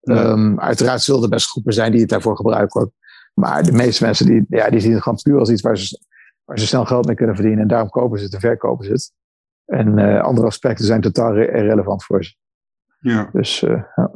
[0.01, 0.17] Nee.
[0.17, 2.81] Um, uiteraard zullen er best groepen zijn die het daarvoor gebruiken.
[2.81, 2.91] Ook.
[3.33, 5.99] Maar de meeste mensen die, ja, die zien het gewoon puur als iets waar ze,
[6.45, 7.61] waar ze snel geld mee kunnen verdienen.
[7.61, 9.11] En daarom kopen ze het en verkopen ze het.
[9.65, 12.35] En uh, andere aspecten zijn totaal irrelevant voor ze.
[12.99, 13.29] Ja.
[13.31, 14.11] Dus uh, ja.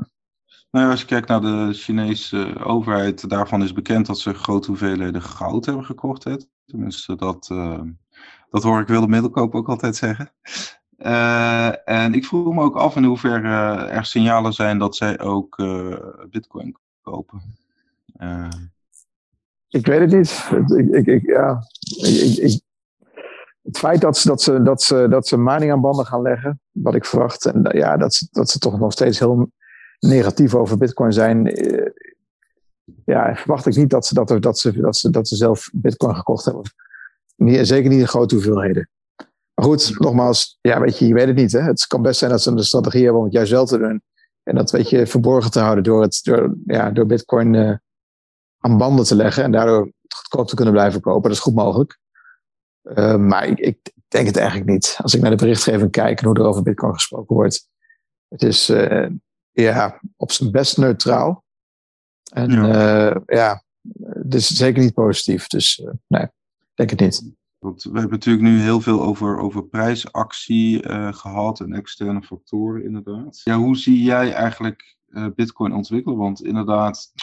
[0.71, 4.67] Nou ja, als je kijkt naar de Chinese overheid, daarvan is bekend dat ze grote
[4.67, 6.23] hoeveelheden goud hebben gekocht.
[6.23, 6.35] Hè?
[6.65, 7.81] Tenminste, dat, uh,
[8.49, 10.31] dat hoor ik wilde middelkoop ook altijd zeggen.
[10.98, 15.58] Uh, en ik vroeg me ook af in hoeverre er signalen zijn dat zij ook
[15.60, 15.98] uh,
[16.30, 17.41] bitcoin kopen.
[18.20, 18.50] Uh,
[19.70, 20.50] ik weet het niet.
[20.91, 21.64] Ik, ik, ja.
[22.41, 22.62] ik,
[23.68, 26.60] het feit dat ze, dat, ze, dat, ze, dat ze mining aan banden gaan leggen,
[26.72, 29.52] wat ik verwacht, en ja, dat, ze, dat ze toch nog steeds heel
[30.00, 31.91] negatief over bitcoin zijn, eh,
[33.06, 36.16] ja, verwacht ik niet dat ze, dat, dat, ze, dat, ze, dat ze zelf bitcoin
[36.16, 37.66] gekocht hebben.
[37.66, 38.89] Zeker niet in grote hoeveelheden.
[39.58, 41.51] Maar goed, nogmaals, ja, weet je, je weet het niet.
[41.51, 41.62] Hè?
[41.62, 44.01] Het kan best zijn dat ze een strategie hebben om het juist wel te doen.
[44.43, 47.76] En dat weet je verborgen te houden door, het, door, ja, door bitcoin uh,
[48.58, 49.43] aan banden te leggen.
[49.43, 51.22] En daardoor het goedkoop te kunnen blijven kopen.
[51.22, 51.99] Dat is goed mogelijk.
[52.84, 54.97] Uh, maar ik, ik, denk het eigenlijk niet.
[55.01, 57.70] Als ik naar de berichtgeving kijk en hoe er over bitcoin gesproken wordt.
[58.28, 59.10] Het is uh,
[59.51, 61.43] ja, op zijn best neutraal.
[62.34, 63.64] En ja, ja
[63.99, 65.47] het is zeker niet positief.
[65.47, 67.36] Dus nee, ik denk het niet.
[67.60, 72.84] Want we hebben natuurlijk nu heel veel over, over prijsactie uh, gehad en externe factoren
[72.84, 73.41] inderdaad.
[73.43, 76.18] Ja, hoe zie jij eigenlijk uh, Bitcoin ontwikkelen?
[76.18, 77.14] Want inderdaad,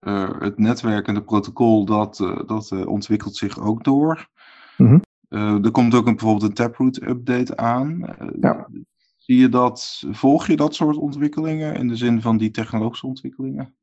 [0.00, 2.16] uh, het netwerk en het protocol dat,
[2.46, 4.28] dat ontwikkelt zich ook door.
[4.76, 4.92] Mhm.
[4.92, 5.64] Mm -hmm.
[5.64, 8.16] er komt ook een, bijvoorbeeld een Taproot update aan.
[8.40, 8.68] Ja.
[9.16, 13.74] Zie je dat, volg je dat soort ontwikkelingen in de zin van die technologische ontwikkelingen?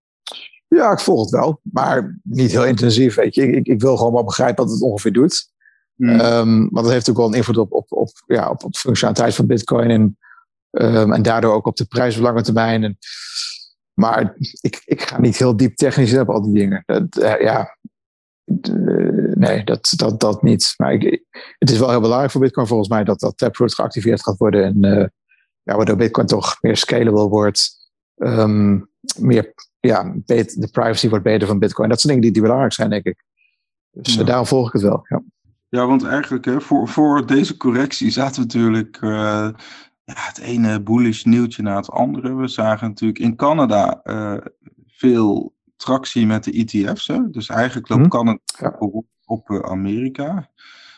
[0.68, 3.16] Ja, ik volg het wel, maar niet heel intensief.
[3.16, 3.48] Weet je.
[3.48, 5.52] Ik, ik wil gewoon wel begrijpen wat het ongeveer doet.
[6.02, 6.20] Mm.
[6.20, 8.80] Um, want dat heeft ook wel een invloed op, op, op, ja, op, op de
[8.80, 10.18] functionaliteit van Bitcoin en,
[10.72, 12.84] um, en daardoor ook op de prijs op lange termijn.
[12.84, 12.98] En,
[13.94, 16.84] maar ik, ik ga niet heel diep technisch op al die dingen.
[16.86, 17.78] Dat, uh, ja,
[18.46, 20.74] uh, nee, dat, dat, dat niet.
[20.78, 21.24] Maar ik,
[21.58, 24.64] het is wel heel belangrijk voor Bitcoin volgens mij dat dat Taproot geactiveerd gaat worden.
[24.64, 25.06] En uh,
[25.64, 27.90] ja, waardoor Bitcoin toch meer scalable wordt.
[28.16, 31.90] Um, meer, ja, beter, de privacy wordt beter van Bitcoin.
[31.90, 33.24] Dat zijn dingen die, die belangrijk zijn, denk ik.
[33.92, 34.24] Dus Ja.
[34.24, 35.06] daarom volg ik het wel.
[35.08, 35.24] Ja.
[35.72, 39.10] Ja, want eigenlijk hè, voor, voor deze correctie zaten we natuurlijk uh,
[40.04, 42.36] ja, het ene bullish nieuwtje na het andere.
[42.36, 44.38] We zagen natuurlijk in Canada uh,
[44.88, 47.08] veel tractie met de ETF's.
[47.08, 47.30] Hè?
[47.30, 48.10] Dus eigenlijk loopt Mhm.
[48.10, 48.76] Canada Ja.
[48.80, 50.50] op, op uh, Amerika.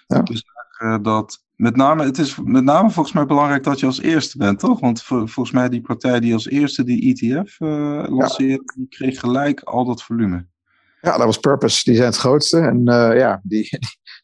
[0.08, 0.24] Ja.
[0.24, 4.02] We zagen dat met name, het is met name volgens mij belangrijk dat je als
[4.02, 4.80] eerste bent, toch?
[4.80, 7.60] Want vo- volgens mij die partij die als eerste die ETF
[8.10, 10.46] lanceerde, die kreeg gelijk al dat volume.
[11.02, 11.82] ja, dat was Purpose.
[11.84, 12.60] Die zijn het grootste.
[12.60, 13.70] En uh, ja, die,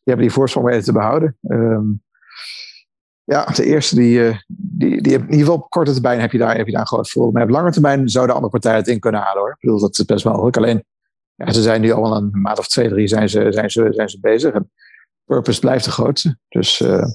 [0.09, 1.37] hebben die voorsprong weten te behouden.
[1.41, 2.01] Um,
[3.29, 6.37] ja, de eerste die, uh, die, die in ieder geval op korte termijn heb je
[6.37, 7.31] daar, heb je daar een groot voordeel.
[7.31, 9.49] Maar op lange termijn zou de andere partij het in kunnen halen hoor.
[9.49, 10.57] Ik bedoel, dat is best wel mogelijk.
[10.57, 10.83] Alleen,
[11.35, 14.09] ja, ze zijn nu al een maand of twee, drie zijn ze, zijn ze, zijn
[14.09, 14.55] ze bezig.
[15.25, 16.37] Purpose blijft de grootste.
[16.47, 17.05] Dus uh,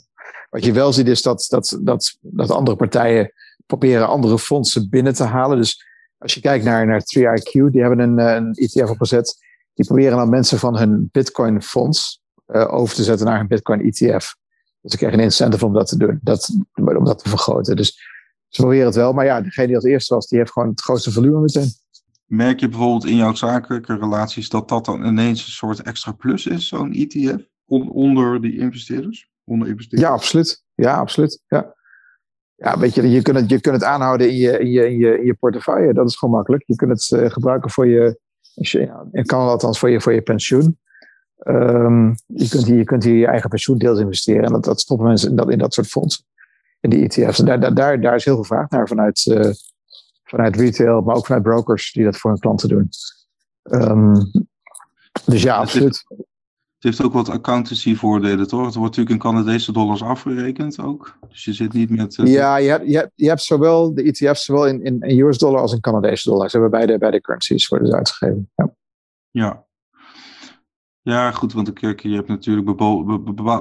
[0.51, 3.32] wat je wel ziet is dat, dat, dat, dat andere partijen
[3.66, 5.57] proberen andere fondsen binnen te halen.
[5.57, 5.86] Dus
[6.18, 9.36] als je kijkt naar, naar 3IQ, die hebben een, een ETF opgezet.
[9.74, 13.80] Die proberen dan mensen van hun Bitcoin fonds uh, over te zetten naar een Bitcoin
[13.80, 14.36] ETF.
[14.80, 17.76] Dus ze krijgen een incentive om dat te doen, dat, om dat te vergroten.
[17.76, 17.99] Dus
[18.49, 20.80] ze proberen het wel, maar ja, degene die als eerste was, die heeft gewoon het
[20.80, 21.72] grootste volume meteen.
[22.26, 26.47] Merk je bijvoorbeeld in jouw zakelijke relaties dat dat dan ineens een soort extra plus
[26.47, 29.28] is, zo'n ETF, on, onder die investeerders?
[29.45, 30.11] Onder investeerders?
[30.11, 30.64] Ja, absoluut.
[30.74, 31.42] Ja, absoluut.
[31.49, 31.74] Ja.
[32.57, 34.99] Ja, weet je, je kunt het, je kunt het aanhouden in je, in, je, in,
[34.99, 35.95] je, in je portefeuille.
[35.95, 36.62] Dat is gewoon makkelijk.
[36.66, 38.20] Je kunt het uh, gebruiken voor je,
[38.55, 40.78] ja, in Canada althans voor je, voor je pensioen.
[41.45, 44.45] Um, je, kunt hier, je kunt hier je eigen pensioendeels investeren.
[44.45, 46.24] En dat, dat stoppen mensen in dat, in dat soort fondsen.
[46.80, 47.38] In die ETF's.
[47.38, 49.51] En daar, daar, daar, daar is heel veel vraag naar vanuit, uh,
[50.24, 52.88] vanuit retail, maar ook vanuit brokers die dat voor hun klanten doen.
[53.62, 54.30] Um,
[55.24, 56.05] dus ja, het absoluut.
[56.09, 56.22] Heeft,
[56.74, 58.64] het heeft ook wat accountancy voordelen, toch?
[58.64, 61.18] Het wordt natuurlijk in Canadese dollars afgerekend ook.
[61.28, 62.18] Dus je zit niet met...
[62.18, 65.18] Uh, ja, je hebt, je, hebt, je hebt zowel de ETF's zowel in, in, in
[65.18, 66.51] US dollar als in Canadese dollar.
[66.51, 68.51] Ze hebben beide, beide currencies worden uitgegeven.
[68.55, 68.74] Ja.
[69.30, 69.64] ja.
[71.05, 72.66] Ja, goed, want kijk, je hebt natuurlijk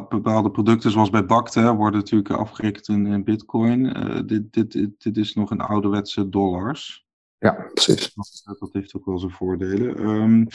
[0.09, 3.79] bepaalde producten, zoals bij BACT, hè, worden natuurlijk afgerekend in, in bitcoin.
[3.79, 7.05] Uh, dit, dit, dit, dit, is nog een ouderwetse dollars.
[7.37, 8.13] Ja, precies.
[8.43, 9.99] Dat, dat heeft ook wel zijn voordelen.
[9.99, 10.47] Um,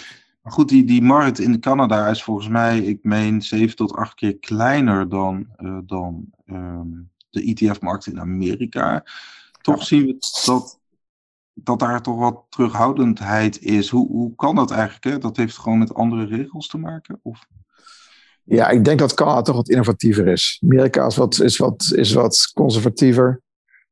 [0.42, 4.14] Maar goed, die, die markt in Canada is volgens mij, ik meen, 7 tot 8
[4.14, 9.04] keer kleiner dan, uh, dan um, de ETF-markt in Amerika.
[9.60, 10.80] Toch zien we dat,
[11.62, 13.88] dat daar toch wat terughoudendheid is.
[13.88, 15.04] Hoe, hoe kan dat eigenlijk?
[15.04, 15.18] Hè?
[15.18, 17.20] Dat heeft gewoon met andere regels te maken?
[17.22, 17.46] Of?
[18.44, 20.62] Ja, ik denk dat Canada toch wat innovatiever is.
[20.64, 23.42] Amerika is wat, is wat, is wat conservatiever,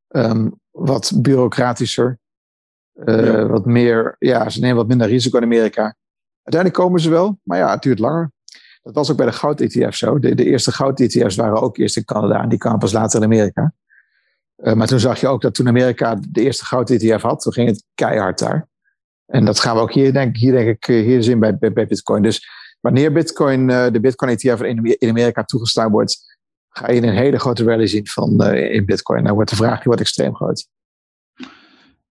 [0.08, 2.18] um, wat bureaucratischer.
[2.94, 3.46] Uh, ja.
[3.46, 5.94] Wat meer, ja, ze nemen wat minder risico in Amerika.
[6.42, 8.32] Uiteindelijk komen ze wel, maar ja, het duurt langer.
[8.82, 10.18] Dat was ook bij de goud-ETF zo.
[10.18, 13.24] De, de eerste goud-ETF's waren ook eerst in Canada en die kwamen pas later in
[13.24, 13.74] Amerika.
[14.56, 17.68] Uh, maar toen zag je ook dat toen Amerika de eerste goud-ETF had, toen ging
[17.68, 18.68] het keihard daar.
[19.26, 21.86] En dat gaan we ook hier, denk, hier, denk ik, hier zien bij, bij, bij
[21.86, 22.22] Bitcoin.
[22.22, 22.48] Dus
[22.80, 26.38] wanneer Bitcoin, uh, de Bitcoin-ETF in, in Amerika toegestaan wordt,
[26.68, 29.24] ga je een hele grote rally zien van, uh, in Bitcoin.
[29.24, 30.68] Dan wordt de vraag wordt extreem groot.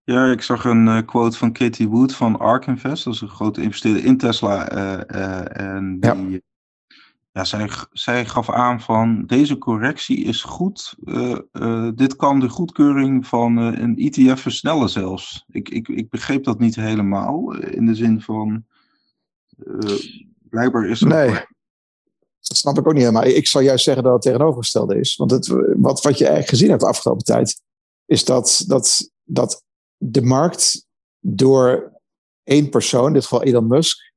[0.04, 3.04] Ja, ik zag een quote van Katie Wood van ARK Invest.
[3.04, 4.68] Dat is een grote investeerder in Tesla.
[5.48, 6.40] En die, ja.
[7.36, 10.96] Ja, zij, zij gaf aan van deze correctie is goed.
[11.96, 15.46] dit kan de goedkeuring van een ETF versnellen zelfs.
[15.48, 17.56] Ik, ik, ik begreep dat niet helemaal.
[17.56, 18.66] In de zin van,
[20.50, 21.10] blijkbaar is het...
[21.10, 21.30] Nee,
[22.40, 23.26] dat snap ik ook niet helemaal.
[23.26, 25.16] Ik zou juist zeggen dat het tegenovergestelde is.
[25.16, 27.62] Want het, wat, wat je eigenlijk gezien hebt de afgelopen tijd...
[28.06, 29.64] is dat, dat, dat
[29.98, 30.88] de markt
[31.20, 31.92] door
[32.44, 34.14] één persoon, in dit geval Elon Musk,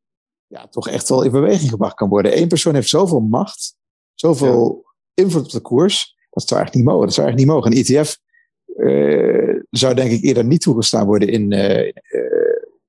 [0.49, 2.39] ja, toch echt wel in beweging gebracht kan worden.
[2.39, 3.77] Eén persoon heeft zoveel macht,
[4.15, 4.83] zoveel
[5.15, 5.23] ja.
[5.25, 6.17] invloed op de koers.
[6.31, 7.07] Dat zou eigenlijk niet mogen.
[7.07, 7.73] Dat zou eigenlijk niet mogen.
[7.73, 8.19] Een ETF
[8.77, 11.93] uh, zou denk ik eerder niet toegestaan worden in, uh, uh,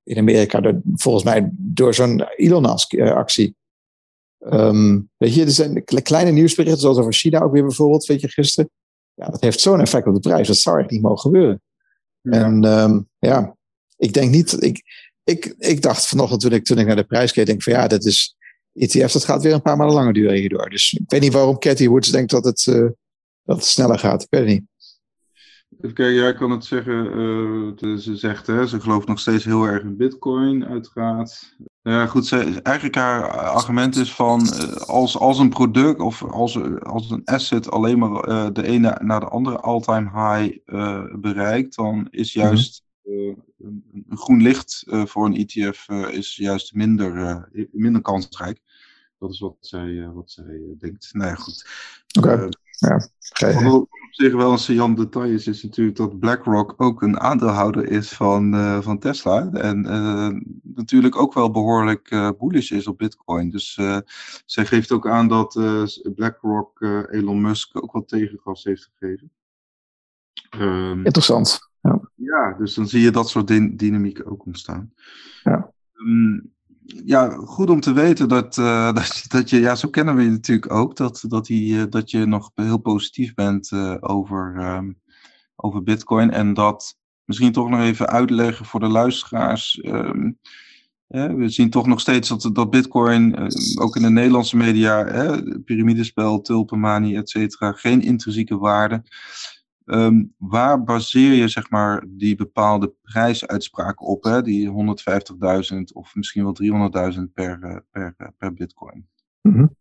[0.02, 0.60] in Amerika.
[0.60, 3.54] Door, volgens mij door zo'n Elon-actie.
[4.38, 8.28] Um, weet je, er zijn kleine nieuwsberichten, zoals over China ook weer bijvoorbeeld, weet je,
[8.28, 8.70] gisteren.
[9.14, 10.46] Ja, dat heeft zo'n effect op de prijs.
[10.46, 11.62] Dat zou eigenlijk niet mogen gebeuren.
[12.20, 12.32] Ja.
[12.32, 13.56] En um, ja,
[13.96, 14.62] ik denk niet.
[14.62, 14.82] Ik,
[15.30, 17.86] ik, ik dacht vanochtend toen ik, toen ik naar de prijs keek, denk van ja,
[17.86, 18.34] dat is.
[18.74, 20.70] ETF, dat gaat weer een paar maanden langer duren hierdoor.
[20.70, 22.88] Dus ik weet niet waarom Cathy Woods denkt dat het, uh,
[23.44, 24.22] dat het sneller gaat.
[24.22, 24.62] Ik weet het niet.
[25.80, 27.18] Even kijken, jij kan het zeggen.
[27.18, 31.56] Uh, ze zegt, hè, ze gelooft nog steeds heel erg in Bitcoin, uiteraard.
[31.82, 36.58] Ja, goed, ze, eigenlijk haar argument is van uh, als, als een product of als,
[36.82, 41.76] als een asset alleen maar uh, de ene naar de andere all-time high uh, bereikt,
[41.76, 43.44] dan is juist mm-hmm.
[43.62, 48.60] Een, een, groen licht voor een ETF is juist minder, minder kansrijk.
[49.18, 51.08] Dat is wat zij, wat zij denkt.
[51.12, 51.68] Nou ja, goed.
[52.18, 52.32] Oké.
[52.32, 52.48] Okay.
[52.78, 57.20] ja, okay op zich wel een saillant detail is, is natuurlijk dat BlackRock ook een
[57.20, 59.50] aandeelhouder is van, uh, van Tesla.
[59.52, 60.28] En uh,
[60.62, 63.50] natuurlijk ook wel behoorlijk uh, bullish is op Bitcoin.
[63.50, 63.78] Dus
[64.46, 65.52] zij geeft ook aan dat
[66.14, 66.80] BlackRock
[67.10, 69.30] Elon Musk ook wat tegengas heeft gegeven.
[70.56, 71.69] Um, Interessant.
[71.80, 72.00] Ja.
[72.14, 72.54] ja.
[72.58, 74.92] dus dan zie je dat soort dynamiek ook ontstaan.
[75.42, 75.72] Ja.
[75.94, 76.52] Um,
[77.04, 80.30] ja, goed om te weten dat, uh, dat, dat, je, ja, zo kennen we je
[80.30, 85.00] natuurlijk ook, dat, dat, die, uh, dat je nog heel positief bent uh, over, um,
[85.56, 86.30] over Bitcoin.
[86.30, 89.82] En dat misschien toch nog even uitleggen voor de luisteraars.
[89.84, 90.38] Um,
[91.10, 93.36] we zien toch nog steeds dat, dat Bitcoin,
[93.80, 95.02] ook in de Nederlandse media,
[95.64, 99.02] piramidespel, tulpenmanie, et cetera, geen intrinsieke waarde.
[99.92, 104.24] Um, waar baseer je zeg maar, die bepaalde prijsuitspraken op?
[104.24, 104.42] Hè?
[104.42, 109.08] Die 150.000 of misschien wel 300.000 per, eh, per, eh, per bitcoin?
[109.40, 109.76] Mm -hmm.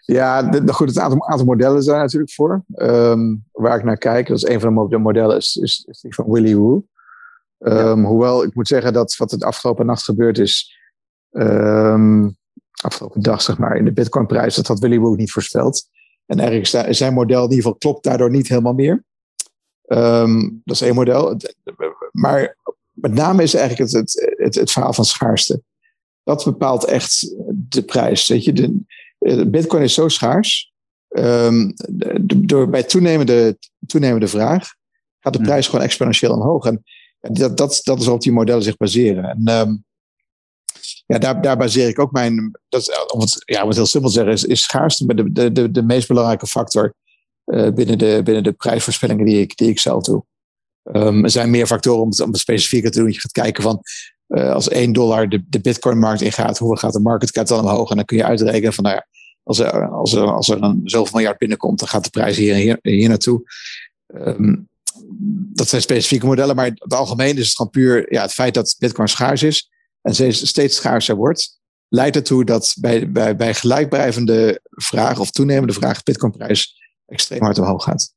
[0.00, 2.64] Ja, de, goed, het aantal, aantal modellen zijn natuurlijk voor.
[2.74, 6.14] Um, waar ik naar kijk, dat is een van de modellen, is, is, is die
[6.14, 6.86] van Willy Woo.
[7.58, 7.94] Um, ja.
[7.94, 10.76] Hoewel ik moet zeggen dat wat het afgelopen nacht gebeurd is,
[12.82, 15.88] afgelopen dag zeg maar, in de bitcoinprijs, dat had Willy Woo niet voorspeld.
[16.26, 19.04] En eigenlijk zijn model in ieder geval klopt daardoor niet helemaal meer.
[19.92, 21.36] Um, dat is één model.
[22.12, 22.56] Maar
[22.90, 25.62] met name is eigenlijk het, het, het, het, verhaal van schaarste.
[26.22, 28.28] Dat bepaalt echt de prijs.
[28.28, 28.76] Weet je, de,
[29.18, 30.72] de Bitcoin is zo schaars.
[31.08, 31.74] Um,
[32.24, 34.74] door, bij toenemende, toenemende vraag
[35.20, 35.48] gaat de hmm.
[35.48, 36.64] prijs gewoon exponentieel omhoog.
[36.64, 36.82] En
[37.20, 39.24] dat, dat, dat is waarop die modellen zich baseren.
[39.24, 39.84] En um,
[41.06, 42.60] ja, daar, daar baseer ik ook mijn.
[42.68, 45.52] Dat, om, het, ja, om het heel simpel te zeggen, is, is schaarste de, de,
[45.52, 46.94] de, de meest belangrijke factor
[47.74, 50.24] binnen, de, binnen de prijsvoorspellingen die ik, die ik zelf doe.
[50.82, 53.12] Um, er zijn meer factoren om het, om het specifieker te doen.
[53.12, 53.82] Je gaat kijken van
[54.28, 57.90] uh, als 1 dollar de, de bitcoin-markt ingaat, hoeveel gaat de market cap dan omhoog?
[57.90, 59.06] En dan kun je uitrekenen van nou ja,
[59.42, 62.54] als er, als er, als er een zoveel miljard binnenkomt, dan gaat de prijs hier,
[62.54, 63.42] hier, hier naartoe.
[64.14, 64.68] Um,
[65.54, 68.76] dat zijn specifieke modellen, maar het algemeen is het gewoon puur ja, het feit dat
[68.78, 69.70] bitcoin schaars is
[70.02, 75.72] en steeds, steeds schaarser wordt, leidt ertoe dat bij, bij, bij gelijkblijvende vraag of toenemende
[75.72, 78.14] vraag de bitcoinprijs extreem hard omhoog gaat.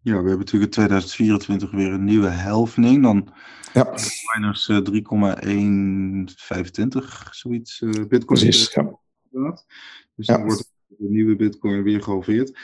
[0.00, 3.02] Ja, we hebben natuurlijk in 2024 weer een nieuwe helfning.
[3.02, 3.32] Dan
[3.72, 3.94] Ja,
[4.34, 7.80] minus eh, 3,125, zoiets.
[7.82, 8.40] eh bitcoin.
[8.40, 8.72] precies.
[8.74, 8.98] Ja.
[9.30, 9.66] inderdaad.
[10.14, 10.36] Dus Ja.
[10.36, 12.58] dan wordt de nieuwe bitcoin weer gehalveerd.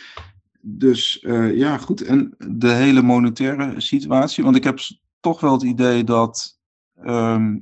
[0.60, 2.00] Dus eh, ja, goed.
[2.02, 4.44] En de hele monetaire situatie.
[4.44, 4.78] Want ik heb
[5.20, 6.58] toch wel het idee dat.
[7.02, 7.56] ehm,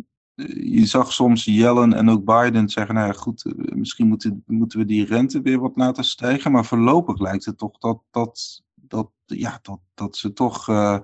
[0.55, 4.79] je zag soms Yellen en ook Biden zeggen: Nou ja, goed, eh, misschien moeten, moeten
[4.79, 6.53] we die rente weer wat laten stijgen.
[6.53, 10.99] Maar voorlopig lijkt het toch dat, dat, dat, ja, dat, dat ze toch eh,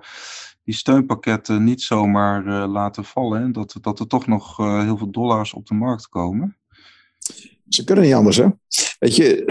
[0.69, 3.41] die steunpakketten niet zomaar eh, laten vallen.
[3.41, 6.57] En dat, dat er toch nog eh, heel veel dollars op de markt komen.
[7.69, 8.47] Ze kunnen niet anders, hè?
[8.99, 9.45] Weet je,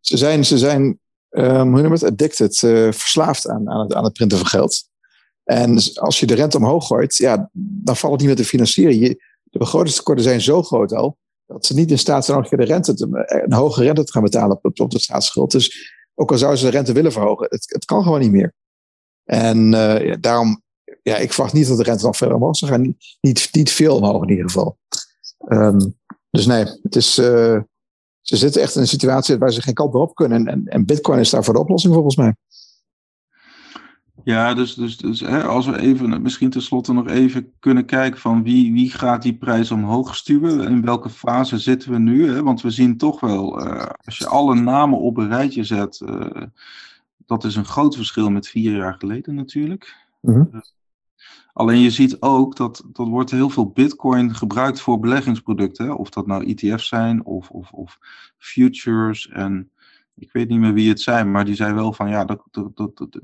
[0.00, 0.98] ze zijn, ze zijn
[1.30, 4.88] ehm, hoe noem het, addicted, eh, verslaafd aan, aan, het, aan het printen van geld.
[5.44, 8.98] En als je de rente omhoog gooit, ja, dan valt het niet meer te financieren.
[8.98, 9.08] Je,
[9.42, 11.16] de begrotingstekorten zijn zo groot al,
[11.46, 13.06] dat ze niet in staat zijn om de rente te,
[13.44, 15.50] een hoge rente te gaan betalen op, op de staatsschuld.
[15.50, 18.54] Dus ook al zouden ze de rente willen verhogen, het, het kan gewoon niet meer.
[19.24, 20.62] En eh, daarom,
[21.02, 22.80] ja, ik verwacht niet dat de rente nog verder omhoog zal gaan.
[22.80, 24.78] Niet, niet, niet veel omhoog in ieder geval.
[25.38, 25.78] Ehm,
[26.30, 27.60] dus nee, het is, eh,
[28.20, 30.38] ze zitten echt in een situatie waar ze geen kant meer op kunnen.
[30.38, 32.34] En, en, en Bitcoin is daarvoor de oplossing volgens mij.
[34.24, 38.42] Ja, dus, dus, dus hè, als we even, misschien tenslotte nog even kunnen kijken van
[38.42, 40.68] wie, wie gaat die prijs omhoog stuwen?
[40.68, 42.30] In welke fase zitten we nu?
[42.30, 42.42] Hè?
[42.42, 46.42] Want we zien toch wel, eh, als je alle namen op een rijtje zet, eh,
[47.26, 49.96] dat is een groot verschil met vier jaar geleden natuurlijk.
[50.20, 50.44] Mhm.
[51.52, 55.86] Alleen je ziet ook dat dat wordt heel veel bitcoin gebruikt voor beleggingsproducten.
[55.86, 55.92] Hè?
[55.92, 57.98] Of dat nou ETF's zijn of, of, of
[58.38, 59.70] futures en
[60.16, 62.76] ik weet niet meer wie het zijn, maar die zei wel van ja, dat, dat,
[62.76, 63.18] dat,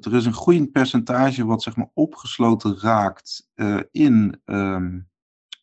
[0.00, 4.98] er is een groeiend percentage wat zeg maar opgesloten raakt eh, in, ehm,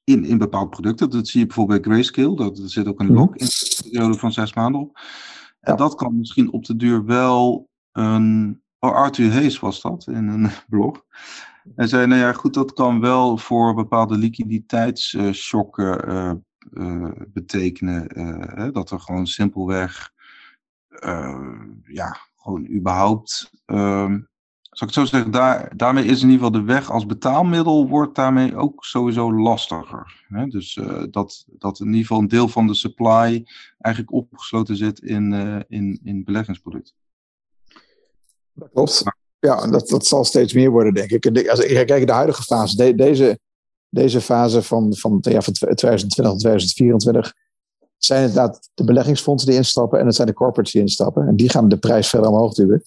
[0.04, 1.10] in, in bepaalde producten.
[1.10, 3.16] Dat zie je bijvoorbeeld bij Grayscale, dat, er zit ook een Mhm.
[3.16, 5.00] lock in een periode van zes maanden op.
[5.60, 5.78] En Ja.
[5.78, 8.62] dat kan misschien op de duur wel een.
[8.80, 11.04] Oh, Arthur Hayes was dat in een blog.
[11.76, 16.30] Hij zei, nou ja, goed, dat kan wel voor bepaalde liquiditeitsshocken eh,
[16.74, 18.06] eh, betekenen.
[18.56, 20.12] hè, dat er gewoon simpelweg,
[21.84, 24.20] ja, gewoon überhaupt, ehm,
[24.78, 27.88] zal ik het zo zeggen, daar, daarmee is in ieder geval de weg als betaalmiddel
[27.88, 30.26] wordt daarmee ook sowieso lastiger.
[30.28, 30.46] Hè?
[30.48, 33.46] Dus eh, dat, dat in ieder geval een deel van de supply
[33.78, 36.94] eigenlijk opgesloten zit in, eh, in, in beleggingsproducten.
[38.54, 39.04] Dat klopt.
[39.40, 41.50] Ja, dat, dat zal steeds meer worden, denk ik.
[41.50, 43.40] Als ik kijk naar de huidige fase, de- deze,
[43.90, 47.34] deze fase van, van, ja, van 2020 tot 2024,
[47.98, 51.28] zijn inderdaad de beleggingsfondsen die instappen en het zijn de corporates die instappen.
[51.28, 52.82] En die gaan de prijs verder omhoog duwen.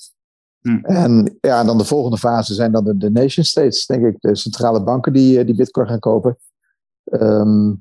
[0.60, 0.84] Hm.
[0.84, 4.20] En ja, dan de volgende fase zijn dan de, de nation states, denk ik.
[4.20, 6.38] De centrale banken die, eh, die bitcoin gaan kopen.
[7.04, 7.72] Ehm,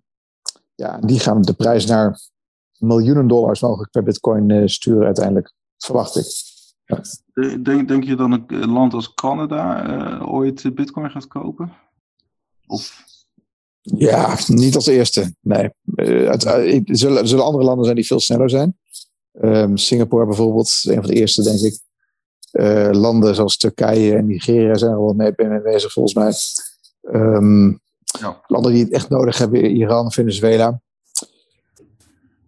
[0.75, 2.19] ja, die gaan de prijs naar
[2.77, 5.53] miljoenen dollars mogelijk per bitcoin eh, sturen uiteindelijk.
[5.77, 6.47] Verwacht ik.
[7.63, 11.71] Denk, denk je dat een land als Canada eh, ooit bitcoin gaat kopen?
[12.67, 13.03] Of
[13.97, 15.35] Ja, niet als eerste.
[15.41, 15.69] Nee.
[15.95, 18.77] Eh, eh, er, zullen, er zullen andere landen zijn die veel sneller zijn.
[19.31, 21.79] Ehm, Singapore bijvoorbeeld, is een van de eerste, denk ik.
[22.51, 26.33] Eh, landen zoals Turkije en Nigeria zijn er wel mee, mee bezig, volgens mij.
[27.13, 27.67] Ehm,
[28.19, 28.43] Ja.
[28.47, 30.81] Landen die het echt nodig hebben, Iran, Venezuela.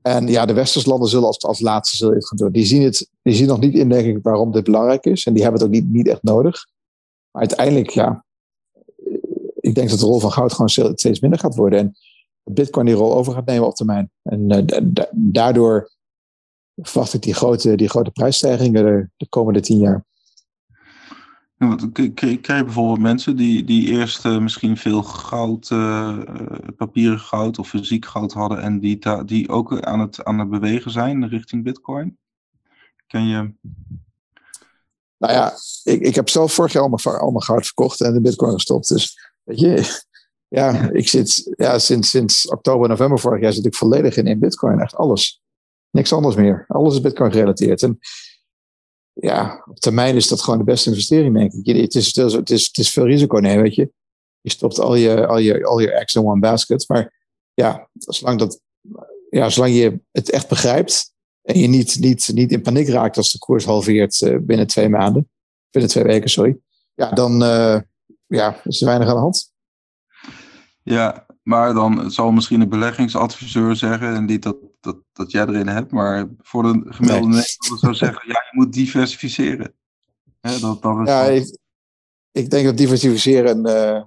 [0.01, 2.51] En ja, de westerse landen zullen als, als laatste zullen het gaan doen.
[2.51, 5.25] Die zien, het, die zien nog niet in, denk ik, waarom dit belangrijk is.
[5.25, 6.67] En die hebben het ook niet, niet echt nodig.
[7.31, 8.25] Maar uiteindelijk, ja,
[9.71, 11.79] ik denk dat de rol van goud gewoon ste- steeds minder gaat worden.
[11.79, 11.95] En
[12.43, 14.11] dat Bitcoin die rol over gaat nemen op termijn.
[14.23, 15.89] En eh, da- da- daardoor
[16.75, 20.05] verwacht ik die grote, die grote prijsstijgingen de, de komende tien jaar.
[21.57, 26.19] Ja, want krijg je bijvoorbeeld mensen die, die eerst eh, misschien veel goud, eh,
[26.75, 30.91] papieren goud of fysiek goud hadden en die, die ook aan het, aan het bewegen
[30.91, 32.17] zijn richting bitcoin?
[33.07, 33.53] Ken je?
[35.17, 35.53] Nou ja,
[35.83, 38.53] ik, ik heb zelf vorig jaar al mijn, al mijn goud verkocht en de bitcoin
[38.53, 38.87] gestopt.
[38.87, 40.01] Dus weet je,
[40.59, 44.39] ja, ik zit ja, sinds, sinds oktober, november vorig jaar zit ik volledig in, in
[44.39, 44.79] bitcoin.
[44.79, 45.41] Echt alles.
[45.89, 46.65] Niks anders meer.
[46.67, 47.83] Alles is bitcoin gerelateerd.
[47.83, 47.99] En
[49.13, 51.75] ja, op termijn is dat gewoon de beste investering, denk ik.
[51.81, 53.91] Het is, het is, het is, veel risico nemen, weet je.
[54.41, 56.87] Je stopt al je, al je, al je eggs in one basket.
[56.87, 57.13] Maar
[57.53, 58.61] ja, zolang, dat,
[59.29, 63.31] ja, zolang je het echt begrijpt en je niet, niet, niet in paniek raakt als
[63.31, 65.29] de koers halveert eh, binnen twee maanden,
[65.71, 66.57] binnen twee weken, sorry.
[66.93, 67.79] Ja, dan eh,
[68.31, 69.53] ja, is er weinig aan de hand.
[70.83, 75.67] Ja, maar dan zal misschien een beleggingsadviseur zeggen, en niet dat, dat, dat jij erin
[75.67, 77.41] hebt, maar voor de gemiddelde Nee.
[77.41, 79.73] Nederlander zou zeggen, ja, je moet diversificeren.
[80.41, 81.57] Hè, dat, dat is Ja, ik,
[82.31, 84.03] ik denk dat diversificeren eh,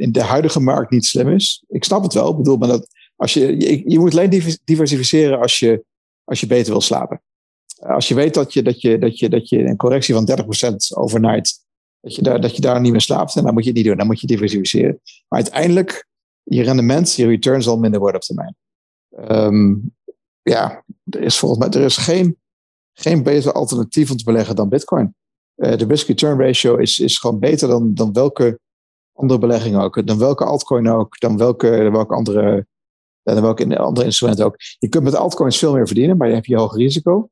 [0.00, 1.64] in de huidige markt niet slim is.
[1.68, 2.30] Ik snap het wel.
[2.30, 5.84] Ik bedoel, maar dat als je, je, je moet alleen diver- diversificeren als je,
[6.24, 7.22] als je beter wil slapen.
[7.78, 10.34] Als je weet dat je, dat je, dat je, dat je een correctie van 30%
[10.94, 11.64] overnight,
[12.02, 13.96] dat je, daar, dat je daar niet meer slaapt, en dan moet je niet doen.
[13.96, 15.00] Dan moet je diversificeren.
[15.28, 16.06] Maar uiteindelijk,
[16.42, 18.56] je rendement, je return zal minder worden op termijn.
[19.10, 19.74] Ehm,
[20.42, 22.36] ja, er is volgens mij er is geen,
[22.92, 25.14] geen beter alternatief om te beleggen dan Bitcoin.
[25.56, 28.60] Uh, de risk-return ratio is, is gewoon beter dan, dan welke
[29.12, 30.06] andere belegging ook.
[30.06, 31.20] Dan welke altcoin ook.
[31.20, 32.66] Dan welke, welke andere,
[33.22, 34.56] dan welke andere instrument ook.
[34.78, 37.28] Je kunt met altcoins veel meer verdienen, maar je hebt je hoger risico.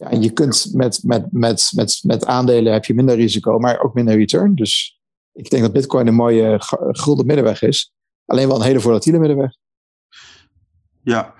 [0.00, 3.80] Ja, en je kunt met, met, met, met, met aandelen heb je minder risico, maar
[3.80, 4.54] ook minder return.
[4.54, 5.00] Dus
[5.32, 6.56] ik denk dat Bitcoin een mooie
[6.90, 7.92] gulden middenweg is.
[8.24, 9.56] Alleen wel een hele volatiele middenweg.
[11.02, 11.34] Ja,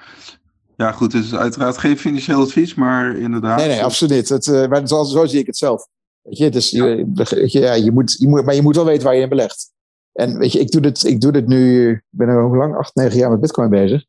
[0.77, 3.59] ja, goed, het is uiteraard geen financieel advies, maar inderdaad.
[3.59, 4.29] Nee, nee, absoluut.
[4.29, 5.87] Het, uh, maar zo, zo, zie ik het zelf.
[6.23, 6.85] Weet je, dus ja.
[6.87, 9.71] je, ja, je, moet, je moet, maar je moet wel weten waar je in belegt.
[10.13, 12.77] En weet je, ik doe dit, ik doe dit nu, ik ben er hoe lang,
[12.77, 14.05] acht, negen jaar met Bitcoin bezig.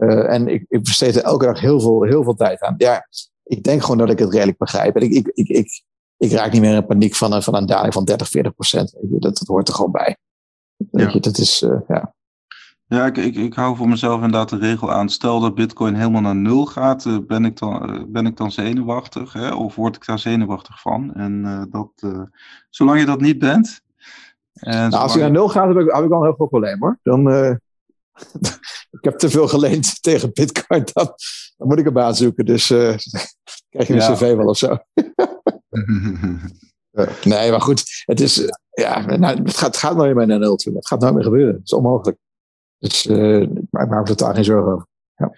[0.00, 2.74] Uh, en ik, ik besteed er elke dag heel veel, heel veel tijd aan.
[2.78, 3.06] Ja,
[3.48, 4.96] ik denk gewoon dat ik het redelijk begrijp.
[4.96, 5.82] En ik, ik, ik, ik,
[6.16, 8.94] ik raak niet meer in paniek van een, van een daling van 30, 40 procent.
[9.00, 10.16] Dat, dat hoort er gewoon bij.
[10.76, 11.12] Weet ja.
[11.12, 12.14] je, dat is, uh, ja.
[12.86, 15.08] Ja, ik, ik, ik hou voor mezelf inderdaad de regel aan.
[15.08, 18.52] Stel dat Bitcoin helemaal naar nul gaat, uh, ben, ik dan, uh, ben ik dan
[18.52, 19.32] zenuwachtig?
[19.32, 19.54] Hè?
[19.54, 21.14] Of word ik daar zenuwachtig van?
[21.14, 21.90] En uh, dat,
[22.70, 23.80] zolang je dat niet bent.
[24.52, 26.78] nou, als hij naar nul gaat, heb ik, heb ik wel een heel groot probleem
[26.80, 26.98] hoor.
[27.02, 27.28] Dan,
[28.98, 30.84] ik heb te veel geleend tegen Bitcoin.
[30.92, 31.14] Dan,
[31.56, 32.44] dan moet ik een baan zoeken.
[32.44, 32.72] Dus
[33.68, 34.12] krijg je een ja.
[34.12, 34.78] cv wel of zo.
[37.24, 38.02] nee, maar goed.
[38.04, 40.74] Het, is, ja, nou, het, gaat, het gaat nooit meer naar nul toe.
[40.74, 41.54] Het gaat nooit meer gebeuren.
[41.54, 42.18] Het is onmogelijk.
[42.78, 44.86] Dus uh, ik maak me totaal geen zorgen over.
[45.16, 45.32] Ja.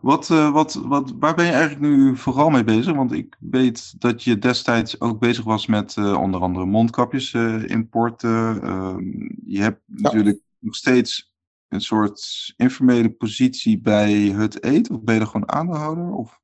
[0.00, 2.94] Wat, uh, wat, wat, waar ben je eigenlijk nu vooral mee bezig?
[2.94, 7.34] Want ik weet dat je destijds ook bezig was met uh, onder andere mondkapjes
[7.66, 8.62] importen.
[8.62, 9.02] Ehm,
[9.44, 10.02] je hebt ja.
[10.02, 11.32] natuurlijk nog steeds
[11.68, 14.94] een soort informele positie bij het eten.
[14.94, 16.12] Of ben je er gewoon aandeelhouder?
[16.12, 16.40] Of?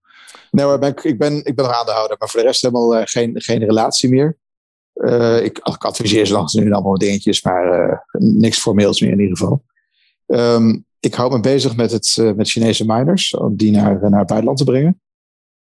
[0.50, 2.16] Nee hoor, ben ik, ik, ben, ik ben nog aandeelhouder.
[2.18, 4.38] Maar voor de rest helemaal geen, geen relatie meer.
[5.42, 9.64] ik, ik adviseer ze nog nu allemaal dingetjes, maar niks formeels meer in ieder geval.
[10.26, 14.18] Um, ik hou me bezig met, het, uh, met Chinese miners, om die naar, naar
[14.18, 15.00] het buitenland te brengen.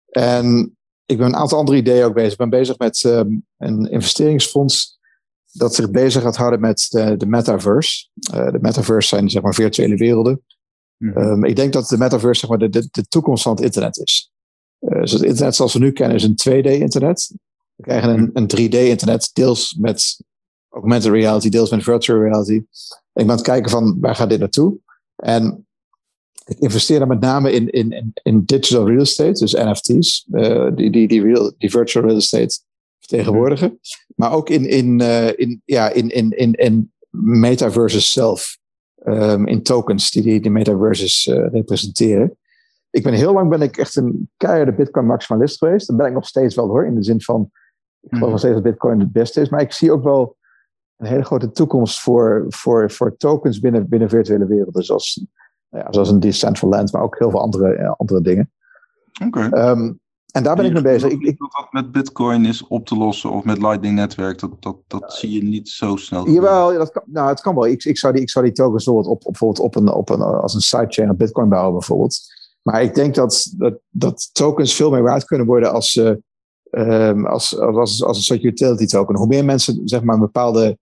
[0.08, 0.76] En
[1.06, 2.32] ik ben een aantal andere ideeën ook bezig.
[2.32, 5.00] Ik ben bezig met um, een investeringsfonds
[5.52, 8.08] dat zich bezig gaat houden met de, de metaverse.
[8.34, 10.42] Uh, de metaverse zijn zeg maar virtuele werelden.
[10.96, 11.22] Mm -hmm.
[11.22, 13.98] um, ik denk dat de metaverse zeg maar, de, de, de toekomst van het internet
[13.98, 14.31] is.
[14.82, 17.32] Uh, dus het internet zoals we nu kennen is een 2D-internet.
[17.74, 20.20] We krijgen een, een 3D-internet, deels met
[20.68, 22.54] augmented reality, deels met virtual reality.
[22.54, 22.66] Ik
[23.12, 24.78] ben aan het kijken van waar gaat dit naartoe?
[25.16, 25.66] En
[26.44, 30.90] ik investeer dan met name in, in, in, digital real estate, dus NFT's, uh, die,
[30.90, 31.08] die,
[31.58, 32.60] die, virtual real estate
[32.98, 33.80] vertegenwoordigen.
[34.16, 38.58] Maar ook in, in, uh, in, ja, in, in, in, in metaverses zelf,
[39.04, 42.36] um, in tokens die die, die metaverses representeren.
[42.92, 45.86] Ik ben heel lang ben ik echt een keiharde Bitcoin maximalist geweest.
[45.86, 47.50] Dat ben ik nog steeds wel hoor, in de zin van,
[48.00, 49.48] ik geloof nog steeds dat Bitcoin het beste is.
[49.48, 50.36] Maar ik zie ook wel
[50.96, 54.84] een hele grote toekomst voor, voor, voor tokens binnen, binnen virtuele werelden.
[54.84, 55.26] Zoals,
[55.68, 58.52] ja, zoals een Decentraland, maar ook heel veel andere, uh, andere dingen.
[59.26, 59.46] Oké.
[59.46, 59.70] Okay.
[59.70, 60.00] Um,
[60.32, 61.10] en daar ben ik mee bezig.
[61.10, 64.62] Ik, ik, dat dat met Bitcoin is op te lossen of met Lightning Netwerk, dat,
[64.62, 66.30] dat, dat uh, zie je niet zo snel.
[66.30, 67.66] Jawel, dat kan, nou, het kan wel.
[67.66, 70.20] Ik, ik, zou die, ik zou die tokens op, op, bijvoorbeeld op een, op een,
[70.20, 72.20] als een sidechain op Bitcoin bouwen, bijvoorbeeld.
[72.62, 76.12] Maar ik denk dat, dat, dat tokens veel meer waard kunnen worden als, uh,
[76.70, 79.16] um, als, als, als een soort utility token.
[79.16, 80.78] Hoe meer mensen zeg maar, een bepaalde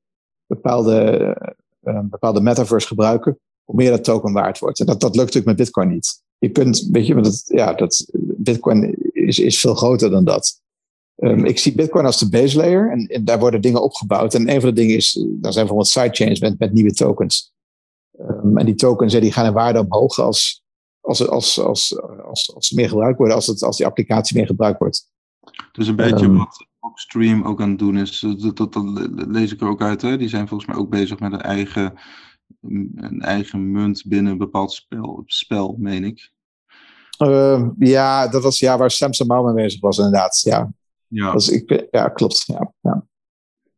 [0.50, 1.36] bepaalde,
[1.82, 4.80] uh, bepaalde metaverse gebruiken, hoe meer dat token waard wordt.
[4.80, 6.22] En dat, dat lukt natuurlijk met Bitcoin niet.
[6.38, 10.60] Je kunt, weet je, ja, dat, Bitcoin is, is veel groter dan dat.
[11.16, 14.34] Um, ik zie Bitcoin als de base layer en, daar worden dingen opgebouwd.
[14.34, 17.52] En een van de dingen is, daar zijn bijvoorbeeld sidechains met, met nieuwe tokens.
[18.20, 20.59] Um, en die tokens die gaan in waarde omhoog als,
[21.01, 24.46] als, als, als, als, als ze meer gebruikt worden, als, het, als die applicatie meer
[24.46, 25.11] gebruikt wordt.
[25.72, 28.20] Dus een beetje um, wat Stream ook aan het doen is.
[28.20, 30.03] Dat, dat, dat, lees ik er ook uit.
[30.03, 30.16] Hè?
[30.16, 31.94] Die zijn volgens mij ook bezig met een eigen,
[32.94, 36.32] een eigen munt binnen een bepaald spel, spel meen ik.
[37.22, 40.40] Uh, ja, dat was ja, waar Samson Mouw mee bezig was, inderdaad.
[40.40, 40.72] Ja,
[41.07, 41.32] ja.
[41.32, 42.44] Dus ik, ja klopt.
[42.46, 43.07] Ja, ja.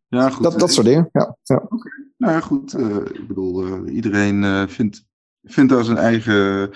[0.08, 0.42] ja goed.
[0.42, 1.08] Dat, dat soort dingen.
[1.12, 1.56] Ja, ja.
[1.56, 1.92] Okay.
[2.16, 2.74] Nou ja, goed.
[2.74, 5.04] Uh, ik bedoel, uh, iedereen uh, vindt,
[5.42, 6.70] vindt daar zijn eigen,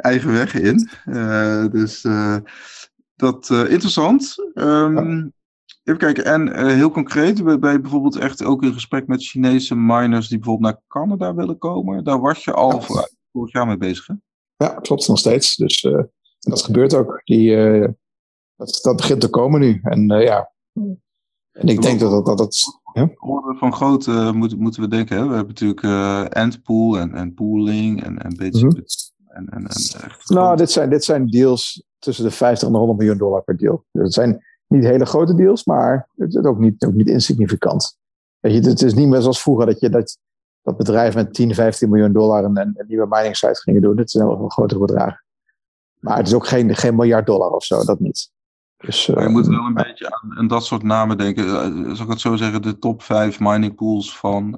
[0.00, 0.88] eigen weg in.
[1.70, 2.06] dus
[3.16, 4.50] dat interessant.
[4.54, 5.30] Um, ja.
[5.84, 10.28] Even kijken, en heel concreet, ben je bijvoorbeeld echt ook in gesprek met Chinese miners
[10.28, 12.04] die bijvoorbeeld naar Canada willen komen?
[12.04, 13.08] Daar was je al ja.
[13.32, 14.14] vorig jaar mee bezig, hè?
[14.56, 15.56] Ja, klopt, nog steeds.
[15.56, 15.88] Dus
[16.38, 17.20] dat gebeurt ook.
[17.24, 17.88] Die, uh,
[18.56, 19.80] dat, dat begint te komen nu.
[19.82, 20.52] En ja,
[21.52, 22.26] en ik denk dat dat...
[22.26, 23.10] dat, dat ja?
[23.58, 25.28] Van groot moeten, moeten we denken, hè?
[25.28, 28.64] We hebben natuurlijk endpool en, en pooling en, en beetje...
[28.64, 28.84] Mm -hmm.
[29.32, 32.98] En, en, en nou, dit zijn, dit zijn deals tussen de 50 en de 100
[32.98, 33.84] miljoen dollar per deal.
[33.92, 37.98] Dus het zijn niet hele grote deals, maar het is ook niet, ook niet insignificant.
[38.38, 40.18] Weet je, het is niet meer zoals vroeger dat je dat,
[40.62, 43.98] dat bedrijven met 10, 15 miljoen dollar een, een nieuwe mining site gingen doen.
[43.98, 45.24] Het zijn wel grotere bedragen.
[45.98, 48.30] Maar het is ook geen, geen miljard dollar of zo, dat niet.
[48.76, 51.44] Dus, uh, je moet wel een beetje aan, aan, dat soort namen denken.
[51.44, 54.54] Uh, zal ik het zo zeggen, de top 5 mining pools van,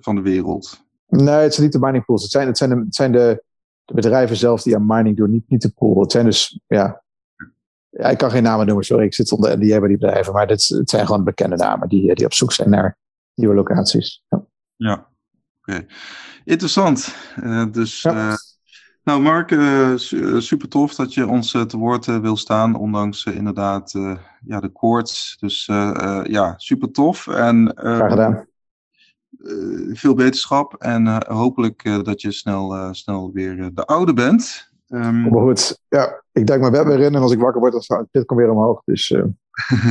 [0.00, 0.84] van de wereld?
[1.08, 2.22] Nee, het zijn niet de mining pools.
[2.22, 3.44] Het zijn, het zijn, de, het zijn de,
[3.86, 6.00] de bedrijven zelf die aan mining doen, niet, niet de pool.
[6.00, 7.02] Het zijn dus, ja,
[7.90, 9.04] ja, ik kan geen namen noemen, sorry.
[9.04, 10.32] Ik zit onder die hebben die bedrijven.
[10.32, 12.96] Maar dit, het zijn gewoon bekende namen die, die op zoek zijn naar
[13.34, 14.24] nieuwe locaties.
[14.28, 14.44] Ja,
[14.76, 15.06] ja.
[15.58, 15.86] oké.
[16.44, 17.14] Interessant.
[17.42, 18.14] Uh, dus, ja.
[18.14, 18.34] uh,
[19.02, 19.96] nou Mark, uh,
[20.38, 22.74] super tof dat je ons te woord wil staan.
[22.74, 23.92] Ondanks inderdaad
[24.44, 25.36] ja, de koorts.
[25.40, 25.64] Dus
[26.24, 27.26] ja, super tof.
[27.26, 28.46] En, Graag gedaan.
[29.92, 30.74] Veel beterschap.
[30.74, 34.70] En hopelijk dat je snel, snel weer de oude bent.
[34.88, 37.72] Um, maar goed, ja, ik denk mijn bed weer in en als ik wakker word,
[37.72, 38.82] dan staat dit komt weer omhoog.
[38.84, 39.08] Dus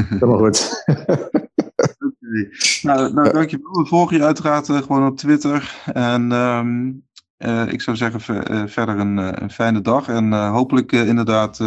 [0.09, 0.83] helemaal goed.
[0.87, 2.49] okay.
[2.81, 3.71] Nou, nou dankjewel.
[3.71, 5.83] We volgen je uiteraard uh, gewoon op Twitter.
[5.93, 7.03] En um,
[7.37, 8.21] uh, ik zou zeggen
[8.69, 10.07] verder een, een, fijne dag.
[10.07, 11.59] En hopelijk inderdaad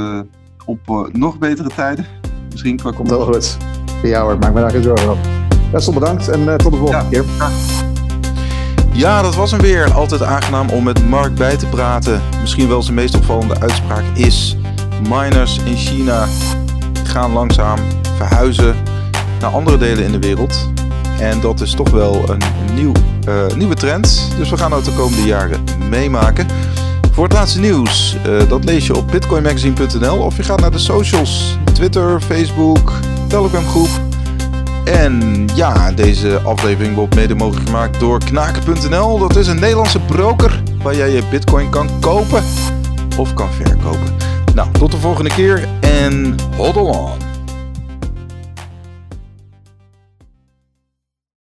[0.66, 2.06] op nog betere tijden.
[2.50, 3.56] Misschien qua Komt wel goed.
[4.02, 5.37] Ja hoor, maak me daar geen zorgen op.
[5.70, 7.08] Best bedankt en tot de volgende ja.
[7.10, 7.24] keer.
[7.38, 7.50] Ja.
[8.98, 9.92] Ja, dat was hem weer.
[9.92, 12.20] Altijd aangenaam om met Mark bij te praten.
[12.40, 14.56] Misschien wel zijn meest opvallende uitspraak is:
[15.08, 16.26] miners in China
[17.04, 17.78] gaan langzaam
[18.16, 18.74] verhuizen
[19.40, 20.70] naar andere delen in de wereld.
[21.20, 22.42] En dat is toch wel een
[22.74, 22.92] nieuw,
[23.28, 24.30] uh, nieuwe trend.
[24.36, 26.46] Dus we gaan dat de komende jaren meemaken.
[27.12, 30.78] Voor het laatste nieuws, uh, dat lees je op bitcoinmagazine.nl of je gaat naar de
[30.78, 32.92] socials: Twitter, Facebook,
[33.28, 33.90] Telegram groep
[34.84, 39.18] en ja, deze aflevering wordt mede mogelijk gemaakt door knaken.nl.
[39.18, 42.42] Dat is een Nederlandse broker waar jij je bitcoin kan kopen
[43.16, 44.16] of kan verkopen.
[44.54, 47.10] Nou, tot de volgende keer en hold on.